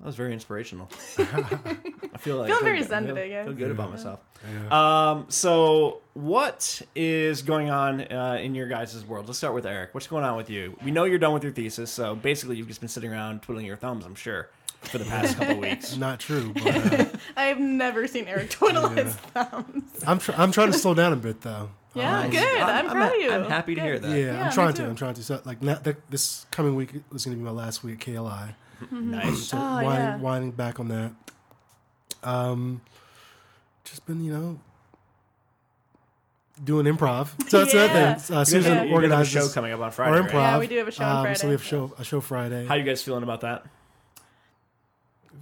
[0.00, 0.90] That was very inspirational.
[1.18, 1.24] I
[2.18, 3.46] feel like Feeling very feel- zen feel- today, guys.
[3.46, 4.20] Feel good about myself.
[4.70, 5.10] Yeah.
[5.10, 9.26] Um, so what is going on uh, in your guys' world?
[9.26, 9.94] Let's start with Eric.
[9.94, 10.76] What's going on with you?
[10.84, 13.64] We know you're done with your thesis, so basically you've just been sitting around twiddling
[13.66, 14.04] your thumbs.
[14.04, 14.50] I'm sure
[14.82, 15.96] for the past couple weeks.
[15.98, 16.66] Not true, but
[17.00, 19.90] uh, I have never seen Eric twiddle his thumbs.
[20.06, 21.70] I'm tr- I'm trying to slow down a bit though.
[21.94, 22.60] Yeah, Um, good.
[22.60, 23.30] I'm, proud of you.
[23.32, 23.86] I'm happy to Good.
[23.86, 24.10] hear that.
[24.10, 24.84] Yeah, Yeah, I'm trying to.
[24.84, 25.24] I'm trying to.
[25.24, 28.14] So, like na- th- this coming week was going to be my last week at
[28.14, 28.54] KLI.
[28.90, 29.48] Nice.
[29.48, 30.16] So Oh, winding, yeah.
[30.18, 31.12] winding back on that.
[32.22, 32.80] Um,
[33.84, 34.60] just been you know
[36.62, 37.28] doing improv.
[37.50, 37.84] So that's Yeah.
[37.84, 38.36] another thing.
[38.36, 40.16] Uh, You Susan guys have- you guys have a show coming up on our Friday.
[40.18, 40.22] improv.
[40.24, 40.32] Right?
[40.52, 41.38] Yeah, we do have a show on um, Friday.
[41.38, 42.66] So we have a show a show Friday.
[42.66, 43.66] How you guys feeling about that?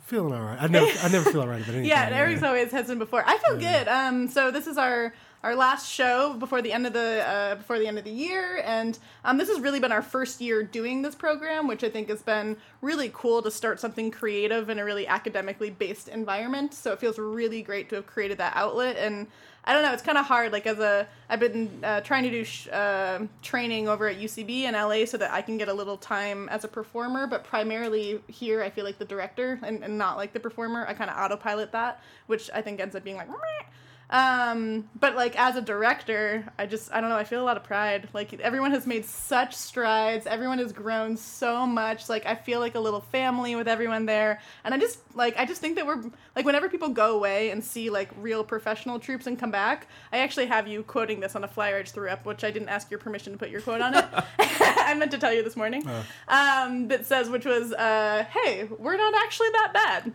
[0.06, 0.60] Feeling all right.
[0.60, 1.84] I never I never feel all right about anything.
[1.86, 3.22] Yeah, and Eric's always has been before.
[3.26, 3.88] I feel good.
[3.88, 5.14] Um, so this is our
[5.44, 8.62] our last show before the end of the uh, before the end of the year,
[8.64, 12.08] and um, this has really been our first year doing this program, which I think
[12.08, 16.72] has been really cool to start something creative in a really academically based environment.
[16.72, 19.26] So it feels really great to have created that outlet, and
[19.66, 20.50] I don't know, it's kind of hard.
[20.50, 24.62] Like as a, I've been uh, trying to do sh- uh, training over at UCB
[24.62, 28.18] in LA so that I can get a little time as a performer, but primarily
[28.28, 30.86] here I feel like the director and, and not like the performer.
[30.88, 33.28] I kind of autopilot that, which I think ends up being like.
[33.28, 33.36] "Meh."
[34.10, 37.16] Um, but like as a director, I just I don't know.
[37.16, 38.08] I feel a lot of pride.
[38.12, 40.26] Like everyone has made such strides.
[40.26, 42.08] Everyone has grown so much.
[42.08, 44.40] Like I feel like a little family with everyone there.
[44.64, 46.02] And I just like I just think that we're
[46.36, 49.88] like whenever people go away and see like real professional troupes and come back.
[50.12, 52.50] I actually have you quoting this on a flyer I just threw up, which I
[52.50, 54.04] didn't ask your permission to put your quote on it.
[54.38, 55.88] I meant to tell you this morning.
[56.28, 60.12] Um, that says which was uh, hey, we're not actually that bad.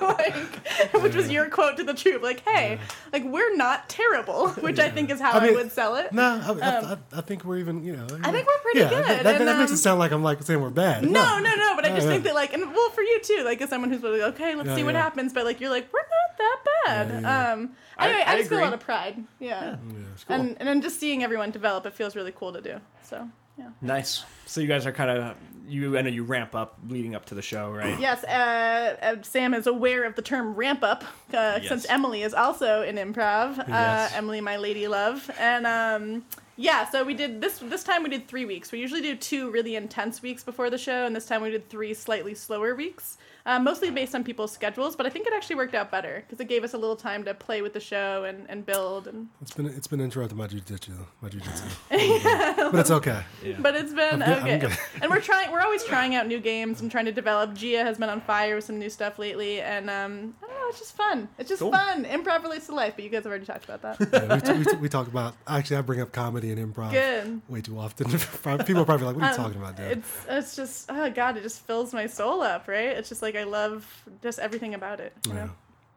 [0.00, 2.22] like, which was your quote to the troupe.
[2.22, 2.78] Like hey,
[3.12, 6.12] like we're not terrible, which I think is how I, I would sell it.
[6.12, 7.82] No, I, I, I, I think we're even.
[7.82, 8.06] You know.
[8.06, 9.98] Um, I think we're pretty yeah, good, That, that, and, that makes um, it sound
[9.98, 11.02] like I'm like saying we're bad.
[11.02, 11.76] No, no, no.
[11.76, 12.30] But I just Yeah, think yeah.
[12.30, 14.76] that like, and well, for you too, like as someone who's like, okay, let's Yeah,
[14.76, 15.02] see what yeah.
[15.02, 15.32] happens.
[15.32, 17.22] But like, you're like, we're not that bad.
[17.22, 17.70] Yeah, Um.
[17.98, 19.22] Anyway, I, I just feel a lot of pride.
[19.38, 19.76] Yeah.
[19.76, 19.76] Yeah,
[20.14, 20.36] it's cool.
[20.36, 22.80] And and then just seeing everyone develop, it feels really cool to do.
[23.02, 23.28] So
[23.58, 23.70] yeah.
[23.82, 24.24] Nice.
[24.46, 25.36] So you guys are kind of
[25.70, 25.96] you.
[25.96, 27.98] I know you ramp up leading up to the show, right?
[27.98, 31.02] Yes, uh, uh, Sam is aware of the term ramp up
[31.32, 31.68] uh, Yes.
[31.68, 33.58] since Emily is also in improv.
[33.58, 34.12] Uh, Yes.
[34.14, 36.24] Emily, my lady love, and um,
[36.56, 38.70] Yeah, so we did this this time we did three weeks.
[38.72, 41.68] We usually do two really intense weeks before the show, and this time we did
[41.70, 43.16] three slightly slower weeks.
[43.46, 46.40] Um, mostly based on people's schedules, but I think it actually worked out better because
[46.40, 49.06] it gave us a little time to play with the show and, and build.
[49.08, 51.68] And It's been it's been interrupting my jujitsu, my jujitsu,
[52.70, 53.22] but it's okay.
[53.44, 53.56] Yeah.
[53.58, 54.78] but it's been I'm good- I'm okay, good.
[55.02, 55.50] and we're trying.
[55.52, 57.54] We're always trying out new games and trying to develop.
[57.54, 60.68] Gia has been on fire with some new stuff lately, and um, I don't know.
[60.68, 61.28] It's just fun.
[61.38, 61.72] It's just Cool.
[61.72, 62.04] fun.
[62.04, 63.98] Improv relates to life, but you guys have already talked about that.
[64.12, 67.40] Yeah, we, we, we talk about actually I bring up comedy and improv Good.
[67.48, 68.06] way too often.
[68.64, 71.10] People are probably like, "What are you Um, talking about, dude?" It's it's just oh
[71.10, 72.88] god, it just fills my soul up, right?
[72.96, 73.86] It's just like I love
[74.22, 75.12] just everything about it.
[75.26, 75.44] You Yeah.
[75.44, 75.50] know?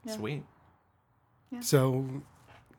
[0.05, 0.15] Yeah.
[0.15, 0.43] Sweet.
[1.61, 2.05] So,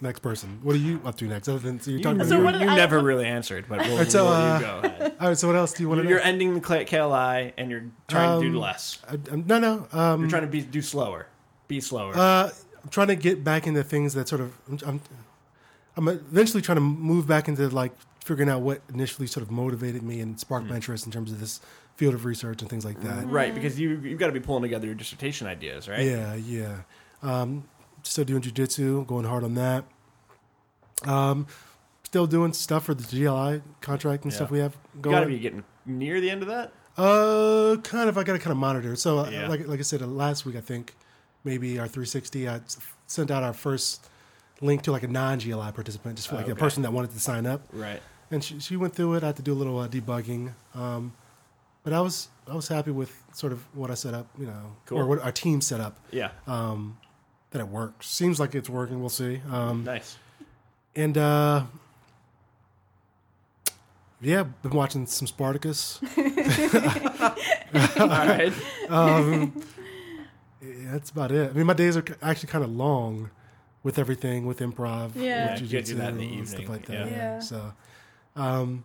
[0.01, 1.49] next person, what are you up to next?
[1.49, 3.05] Other than so you're You, talking So about what you, did you I- never what-
[3.05, 5.17] really answered, but we'll, Alright, so, we'll- uh, you go ahead.
[5.21, 6.25] All right, so what else do you want to You're know?
[6.25, 8.99] ending the KLI and you're trying to do Um, less.
[9.09, 9.87] I, no, no.
[9.93, 11.27] Um, You're trying to be do slower.
[11.69, 12.13] Be slower.
[12.17, 12.51] Uh,
[12.83, 14.53] I'm trying to get back into things that sort of.
[14.69, 15.01] I'm, I'm,
[15.97, 17.93] I'm eventually trying to move back into like
[18.25, 20.71] figuring out what initially sort of motivated me and sparked Hmm.
[20.71, 21.61] my interest in terms of this
[21.97, 23.29] field of research and things like that.
[23.29, 26.01] right, because you you've got to be pulling together your dissertation ideas, right?
[26.05, 26.77] Yeah, yeah.
[27.23, 27.65] Um,
[28.03, 29.85] still doing jujitsu, going hard on that.
[31.05, 31.47] Um,
[32.03, 34.37] still doing stuff for the GLI contract and Yeah.
[34.37, 35.15] stuff we have going.
[35.15, 36.73] got to be getting near the end of that.
[36.97, 38.17] Uh, kind of.
[38.17, 38.95] I got to kind of monitor.
[38.97, 39.49] So, uh, Yeah.
[39.49, 40.95] like like I said uh, last week, I think
[41.43, 42.61] maybe our 360, I
[43.07, 44.09] sent out our first
[44.61, 47.45] link to like a non-GLI participant, just for like a person that wanted to sign
[47.47, 48.01] up, Right.
[48.31, 49.23] and she, she went through it.
[49.23, 51.13] I had to do a little uh, debugging, um,
[51.85, 54.77] but I was I was happy with sort of what I set up, you know,
[54.87, 54.99] Cool.
[54.99, 55.99] or what our team set up.
[56.11, 56.31] Yeah.
[56.47, 56.99] Um,
[57.53, 58.09] that it works.
[58.09, 58.99] Seems like it's working.
[59.01, 59.41] We'll see.
[59.51, 60.17] Um, nice.
[60.97, 61.65] and uh,
[64.21, 66.01] yeah, been watching some Spartacus.
[67.99, 68.53] All right.
[68.89, 69.53] um,
[70.63, 71.51] yeah, that's about it.
[71.51, 73.31] I mean, my days are actually kind of long
[73.83, 75.53] with everything, with improv, Yeah.
[75.53, 76.93] with Yeah, you gotta do that in the and stuff evening, like that.
[76.93, 77.07] yeah.
[77.07, 77.17] Yeah.
[77.17, 77.39] Yeah.
[77.41, 77.73] So,
[78.37, 78.85] um,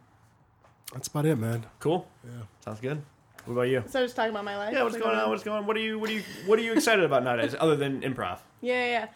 [0.93, 1.65] that's about it, man.
[1.79, 2.07] Cool.
[2.23, 2.43] Yeah.
[2.61, 3.01] Sounds good.
[3.45, 3.83] What about you?
[3.87, 4.73] So I was just talking about my life.
[4.73, 5.29] Yeah, what's Like, going on?
[5.29, 5.65] What's going on?
[5.65, 5.97] What are you?
[5.97, 6.23] What are you?
[6.45, 8.39] What are you excited about nowadays, other than improv?
[8.61, 8.91] Yeah, yeah.
[8.91, 9.07] yeah.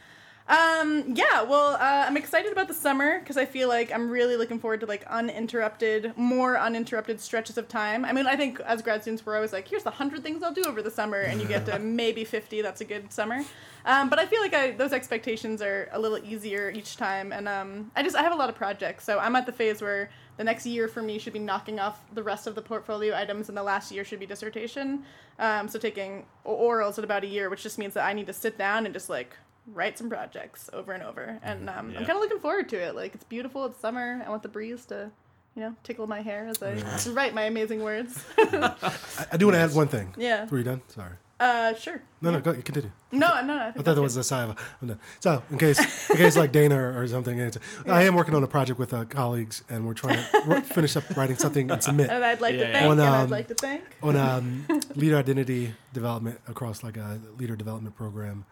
[0.45, 4.35] Um, yeah, well, uh, I'm excited about the summer because I feel like I'm really
[4.35, 8.03] looking forward to like uninterrupted, more uninterrupted stretches of time.
[8.03, 10.53] I mean, I think as grad students, we're always like, here's the hundred things I'll
[10.53, 12.61] do over the summer, and you get to maybe 50.
[12.61, 13.41] That's a good summer.
[13.85, 17.47] Um, but I feel like I, those expectations are a little easier each time, and
[17.47, 20.09] um, I just I have a lot of projects, so I'm at the phase where
[20.37, 23.49] the next year for me should be knocking off the rest of the portfolio items,
[23.49, 25.03] and the last year should be dissertation.
[25.39, 28.33] Um, so taking orals at about a year, which just means that I need to
[28.33, 29.35] sit down and just like
[29.67, 31.39] write some projects over and over.
[31.43, 31.99] And um, Yeah.
[31.99, 32.95] I'm kind of looking forward to it.
[32.95, 33.65] Like it's beautiful.
[33.65, 34.21] It's summer.
[34.25, 35.09] I want the breeze to,
[35.55, 36.75] you know, tickle my hair as I
[37.11, 38.23] write my amazing words.
[38.37, 38.95] I,
[39.31, 40.13] I do want to add one thing.
[40.17, 40.47] yeah.
[40.49, 40.81] Were you done?
[40.87, 41.13] Sorry.
[41.39, 42.01] Uh, sure.
[42.21, 42.91] No, no, go, continue.
[43.11, 43.57] No, no, no.
[43.57, 44.57] I, I thought that was a sigh of.
[44.81, 44.99] I'm done.
[45.19, 48.43] So, in case, in case like Dana or, or something, it's, I am working on
[48.43, 52.09] a project with uh, colleagues, and we're trying to finish up writing something and submit.
[52.09, 52.85] And I'd like Yeah, to thank.
[52.85, 53.83] On, and I'd um, like to thank.
[54.01, 54.65] on um,
[54.95, 58.45] leader identity development across like a leader development program.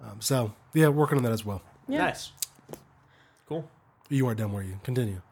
[0.00, 1.62] Um, so, yeah, working on that as well.
[1.88, 1.98] Yeah.
[1.98, 2.30] Nice.
[3.48, 3.68] Cool.
[4.10, 4.78] You are done, were you?
[4.84, 5.22] Continue.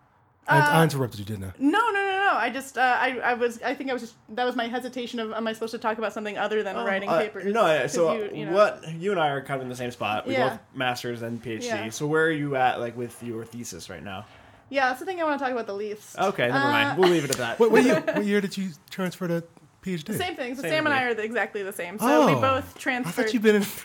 [0.48, 1.52] I, I Uh, interrupted you, didn't I?
[1.58, 2.32] No, no, no, no.
[2.34, 5.18] I just, uh, I, I was, I think I was just, that was my hesitation
[5.20, 7.52] of, am I supposed to talk about something other than writing Uh, papers?
[7.52, 8.52] No, yeah, 'Cause so you- you know.
[8.52, 10.26] what you and I are kind of in the same spot.
[10.26, 10.50] We Yeah.
[10.50, 11.64] both masters and PhD.
[11.64, 11.90] Yeah.
[11.90, 14.24] So where are you at, like with your thesis right now?
[14.68, 16.18] Yeah, that's the thing I want to talk about the least.
[16.18, 16.98] Okay, never Uh, mind.
[16.98, 17.58] We'll leave it at that.
[17.60, 19.44] What, what, year, what year did you transfer to
[19.84, 20.04] PhD?
[20.06, 20.54] The Same thing.
[20.56, 21.98] So Same Sam and I are the, exactly the same.
[21.98, 23.12] So we Oh, both I transferred.
[23.24, 23.62] thought you'd been in.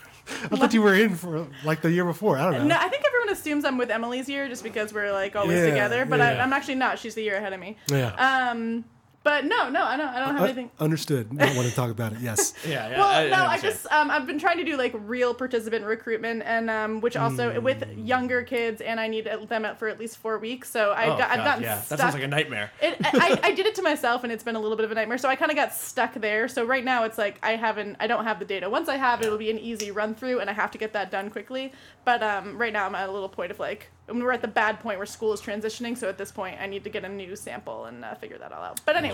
[0.51, 2.38] I thought you were in for like the year before.
[2.38, 2.64] I don't know.
[2.68, 5.65] No, I think everyone assumes I'm with Emily's year just because we're like always Yeah,
[5.69, 6.43] together, but I, yeah.
[6.43, 6.99] I'm actually not.
[6.99, 7.77] She's the year ahead of me.
[7.89, 8.49] yeah.
[8.51, 8.86] Um,
[9.24, 10.07] but no, no, I don't.
[10.07, 10.72] I don't have Uh, anything.
[10.80, 11.30] understood.
[11.38, 12.19] Don't want to talk about it.
[12.22, 12.53] Yes.
[12.67, 12.97] yeah, yeah.
[12.99, 13.61] Well, no, I understand.
[13.61, 17.51] just um, I've been trying to do like real participant recruitment, and um, which also
[17.53, 17.63] Hmm.
[17.63, 20.69] with younger kids, and I need them out for at least four weeks.
[20.69, 21.82] So I Oh, got, I've God, gotten yeah.
[21.82, 21.89] stuck.
[21.89, 22.72] That sounds like a nightmare.
[22.82, 24.95] It, I, I did it to myself, and it's been a little bit of a
[24.95, 25.17] nightmare.
[25.17, 26.47] So I kind of got stuck there.
[26.47, 28.69] So right now, it's like I haven't, I don't have the data.
[28.69, 30.93] Once I have it, it'll be an easy run through, and I have to get
[30.93, 31.74] that done quickly.
[32.05, 34.80] But um, right now, I'm at a little point of like, we're at the bad
[34.80, 35.95] point where school is transitioning.
[35.97, 38.51] So at this point, I need to get a new sample and uh, figure that
[38.51, 38.82] all out.
[38.86, 39.11] But anyway,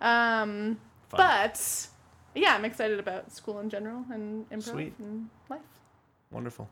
[0.00, 1.18] um, Fun.
[1.18, 1.86] but
[2.34, 4.94] yeah, I'm excited about school in general and improv Sweet.
[4.98, 5.60] and life.
[6.30, 6.68] Wonderful.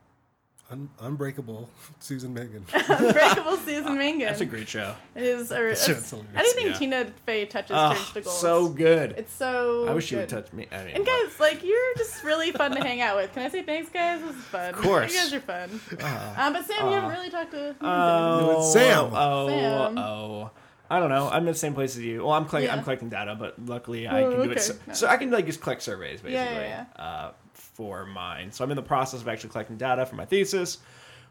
[0.73, 2.65] Un- unbreakable, Susan Megan.
[2.73, 4.21] Unbreakable Susan Mangan.
[4.29, 4.95] That's a great show.
[5.17, 5.51] It is.
[5.51, 6.33] A, That shit's hilarious.
[6.37, 6.73] anything Yeah.
[6.79, 8.37] Tina Fey touches Oh, turns to gold.
[8.37, 9.15] so good.
[9.19, 9.87] It's so.
[9.89, 10.45] I wish you would good.
[10.45, 10.69] touch me.
[10.71, 13.33] I mean, And guys, like you're just really fun to hang out with.
[13.33, 14.21] Can I say thanks, guys?
[14.21, 14.73] This is fun.
[14.75, 15.13] Of course.
[15.13, 15.81] you guys are fun.
[16.01, 17.75] uh, Um, but Sam, you haven't really talked to.
[17.81, 19.11] Oh, Sam.
[19.13, 19.99] Oh, Sam.
[19.99, 20.51] oh.
[20.91, 21.29] I don't know.
[21.31, 22.23] I'm in the same place as you.
[22.25, 22.75] Well, I'm collect- Yeah.
[22.75, 24.61] I'm collecting data, but luckily I Oh, can do it.
[24.61, 24.93] So, No.
[24.95, 28.51] so I can like just collect surveys basically Yeah, yeah, Uh, for mine.
[28.53, 30.79] So I'm in the process of actually collecting data for my thesis,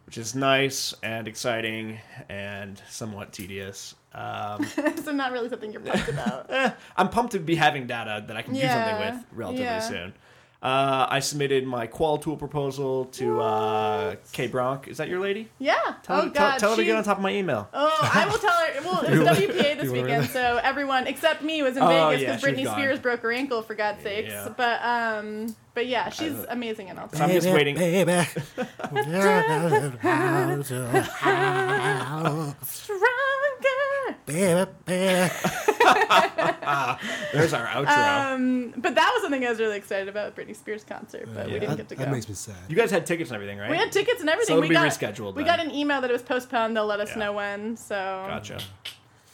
[0.06, 2.00] which is nice and exciting
[2.30, 3.96] and somewhat tedious.
[4.14, 4.66] Um,
[5.04, 6.46] so not really something you're pumped about.
[6.50, 10.14] eh, I'm pumped to be having data that I can do something with relatively soon.
[10.62, 14.90] Uh, I submitted my qual tool proposal to uh, Kay Bronk.
[14.90, 15.48] Is that your lady?
[15.58, 15.80] Yeah.
[16.04, 16.34] Tell, oh her, God.
[16.34, 17.70] tell, tell her to get on top of my email.
[17.74, 18.82] Oh, I will tell her.
[18.84, 22.42] Well, it's WPA this weekend, read so everyone except me was in Oh, Vegas because
[22.42, 22.76] she was Britney gone.
[22.76, 24.32] Spears broke her ankle for God's sakes.
[24.32, 24.50] Yeah.
[24.56, 27.10] But um, but yeah, she's amazing and all.
[27.14, 27.76] So I'm just waiting.
[27.76, 28.12] Baby.
[32.66, 33.16] Stronger.
[34.26, 35.34] baby, baby.
[37.34, 38.34] There's our outro.
[38.34, 41.54] Um, but that was something I was really excited about Britney Spears concert, but we
[41.54, 42.04] didn't That, get to go.
[42.06, 42.56] that makes me sad.
[42.68, 43.70] you guys had tickets and everything, right?
[43.70, 44.54] we had tickets and everything.
[44.54, 45.58] So it'll we be got rescheduled We then.
[45.58, 46.76] got an email that it was postponed.
[46.76, 47.20] They'll let us Yeah.
[47.20, 47.78] know when.
[47.78, 47.96] So
[48.28, 48.60] Gotcha.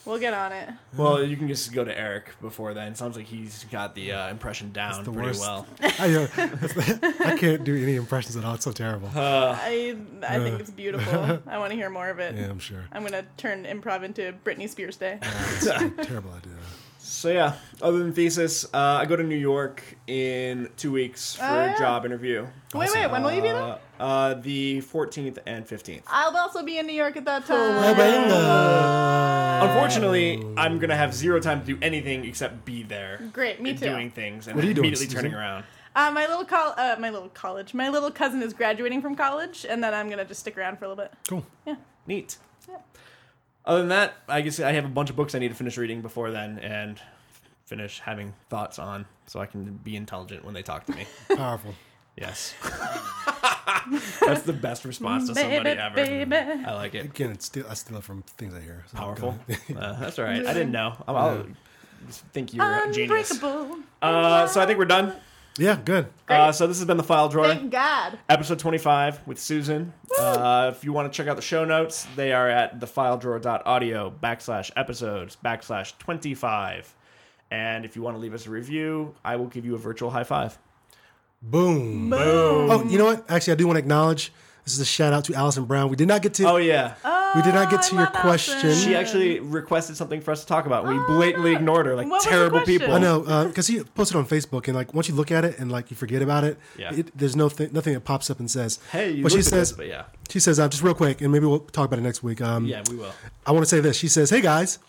[0.05, 0.69] We'll get on it.
[0.95, 2.95] Well, you can just go to Eric before then.
[2.95, 5.41] Sounds like he's got the uh, impression down the pretty worst.
[5.41, 5.67] well.
[5.81, 6.27] I, uh,
[7.25, 8.55] I can't do any impressions at all.
[8.55, 9.09] It's so terrible.
[9.15, 9.95] I
[10.27, 11.39] I think it's beautiful.
[11.47, 12.35] I want to hear more of it.
[12.35, 12.85] Yeah, I'm sure.
[12.91, 15.19] I'm gonna turn improv into Britney Spears Day.
[15.55, 16.53] It's a terrible idea.
[17.07, 17.53] So yeah,
[17.83, 21.75] other than thesis, uh, I go to New York in two weeks for Oh, yeah.
[21.75, 22.47] a job interview.
[22.73, 23.61] Wait, wait, when will you be there?
[23.99, 26.01] Uh, uh, the 14th and 15th.
[26.07, 27.59] I'll also be in New York at that time.
[29.61, 33.85] Unfortunately, I'm gonna have zero time to do anything except be there, Great, me too.
[33.85, 35.39] doing things, and What are you doing, immediately turning Susan?
[35.39, 35.63] around.
[35.95, 39.63] Uh, my little col- uh, my little college, my little cousin is graduating from college,
[39.69, 41.13] and then I'm gonna just stick around for a little bit.
[41.27, 41.45] Cool.
[41.67, 41.75] Yeah.
[42.07, 42.37] Neat.
[43.66, 43.72] Yeah.
[43.72, 45.78] Other than that, I guess I have a bunch of books I need to finish
[45.78, 46.99] reading before then, and
[47.66, 51.05] finish having thoughts on, so I can be intelligent when they talk to me.
[51.36, 51.74] Powerful.
[52.16, 52.53] Yes.
[54.26, 55.95] That's the best response to somebody Baby, ever.
[55.95, 56.36] baby.
[56.66, 57.05] I like it.
[57.05, 58.84] Again, it's still, I steal it from things I hear.
[58.91, 59.38] So Powerful.
[59.47, 59.76] go.
[59.78, 60.45] Uh, that's all right.
[60.45, 60.95] I didn't know.
[61.07, 61.45] I'll, I'll
[62.34, 63.32] think you're a genius.
[63.32, 63.78] Unbreakable.
[64.01, 65.13] Uh, so I think we're done.
[65.57, 66.07] Yeah, good.
[66.27, 67.47] Uh, so this has been the file drawer.
[67.47, 68.19] Thank God.
[68.29, 69.93] episode 25 with Susan.
[70.19, 74.71] Uh, if you want to check out the show notes, they are at thefiledrawer.audio backslash
[74.75, 76.95] episodes backslash 25.
[77.51, 80.09] And if you want to leave us a review, I will give you a virtual
[80.09, 80.57] high five.
[81.41, 82.11] Boom.
[82.13, 83.29] Oh, you know what?
[83.29, 84.33] Actually, I do want to acknowledge
[84.63, 85.89] this is a shout out to Allison Brown.
[85.89, 86.49] We did not get to.
[86.49, 86.95] Oh, yeah.
[87.36, 88.55] We did not get to your question.
[88.55, 88.88] Allison.
[88.88, 90.86] She actually requested something for us to talk about.
[90.86, 92.79] and We Oh, blatantly ignored her like What was the terrible question?
[92.79, 92.93] people.
[92.95, 95.71] I know because he posted on Facebook, and like once you look at it and
[95.71, 96.93] like you forget about it, Yeah.
[96.93, 98.79] it there's no th- nothing that pops up and says.
[98.91, 100.03] Hey, you But she looked at says, this, but yeah.
[100.29, 102.41] she says, uh, just real quick, and maybe we'll talk about it next week.
[102.41, 103.11] Um, Yeah, we will.
[103.45, 103.95] I want to say this.
[103.97, 104.79] She says, "Hey guys,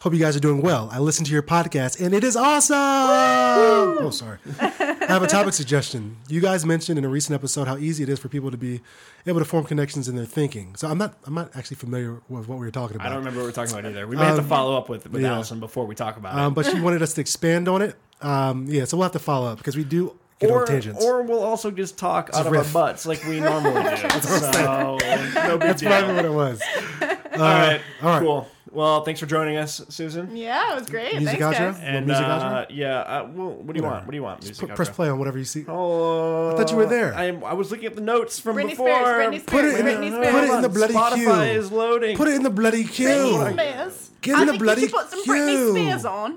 [0.00, 0.88] hope you guys are doing well.
[0.92, 4.38] I listened to your podcast, and it is awesome." oh, sorry.
[4.60, 6.16] I have a topic suggestion.
[6.28, 8.80] You guys mentioned in a recent episode how easy it is for people to be
[9.26, 10.74] able to form connections in their thinking.
[10.76, 13.06] So I'm not, I'm not actually familiar with what we were talking about.
[13.06, 14.06] I don't remember what we were talking about either.
[14.06, 15.34] We may have to follow up with, with yeah.
[15.34, 16.54] Allison before we talk about Um, it.
[16.56, 17.96] but she wanted us to expand on it.
[18.20, 21.04] Um, yeah, so we'll have to follow up because we do get Or, on tangents.
[21.04, 24.08] or we'll also just talk out of our butts like we normally do.
[24.20, 25.90] so, no big That's deal.
[25.90, 26.62] probably what it was.
[27.02, 27.80] All right.
[28.02, 28.22] all right.
[28.22, 28.48] Cool.
[28.76, 30.36] Well, thanks for joining us, Susan.
[30.36, 31.14] Yeah, it was great.
[31.16, 31.72] Music Thanks, outro?
[31.72, 31.80] guys.
[31.82, 32.66] And music uh, outro?
[32.68, 34.04] yeah, uh, well, what do you want?
[34.04, 34.42] What do you want?
[34.44, 35.64] Music P- press play on whatever you see.
[35.66, 37.14] Oh, I thought you were there.
[37.14, 38.88] I, I was looking at the notes from Britney before.
[38.90, 39.06] Spears.
[39.16, 39.44] Britney Spears.
[39.46, 41.58] Put it in the- Britney put it in the bloody Spotify queue.
[41.58, 42.16] is loading.
[42.18, 43.50] Put it in the bloody Britney queue.
[43.54, 44.10] Spears.
[44.20, 45.32] Get I in the think bloody you should put some queue.
[45.32, 46.36] Britney Spears on.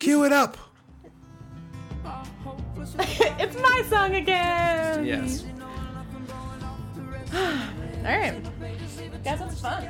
[0.00, 0.56] Cue it up.
[2.98, 5.06] it's my song again.
[5.06, 5.44] Yes.
[7.32, 7.40] All
[8.02, 8.42] right.
[9.22, 9.88] Guys, that's fun.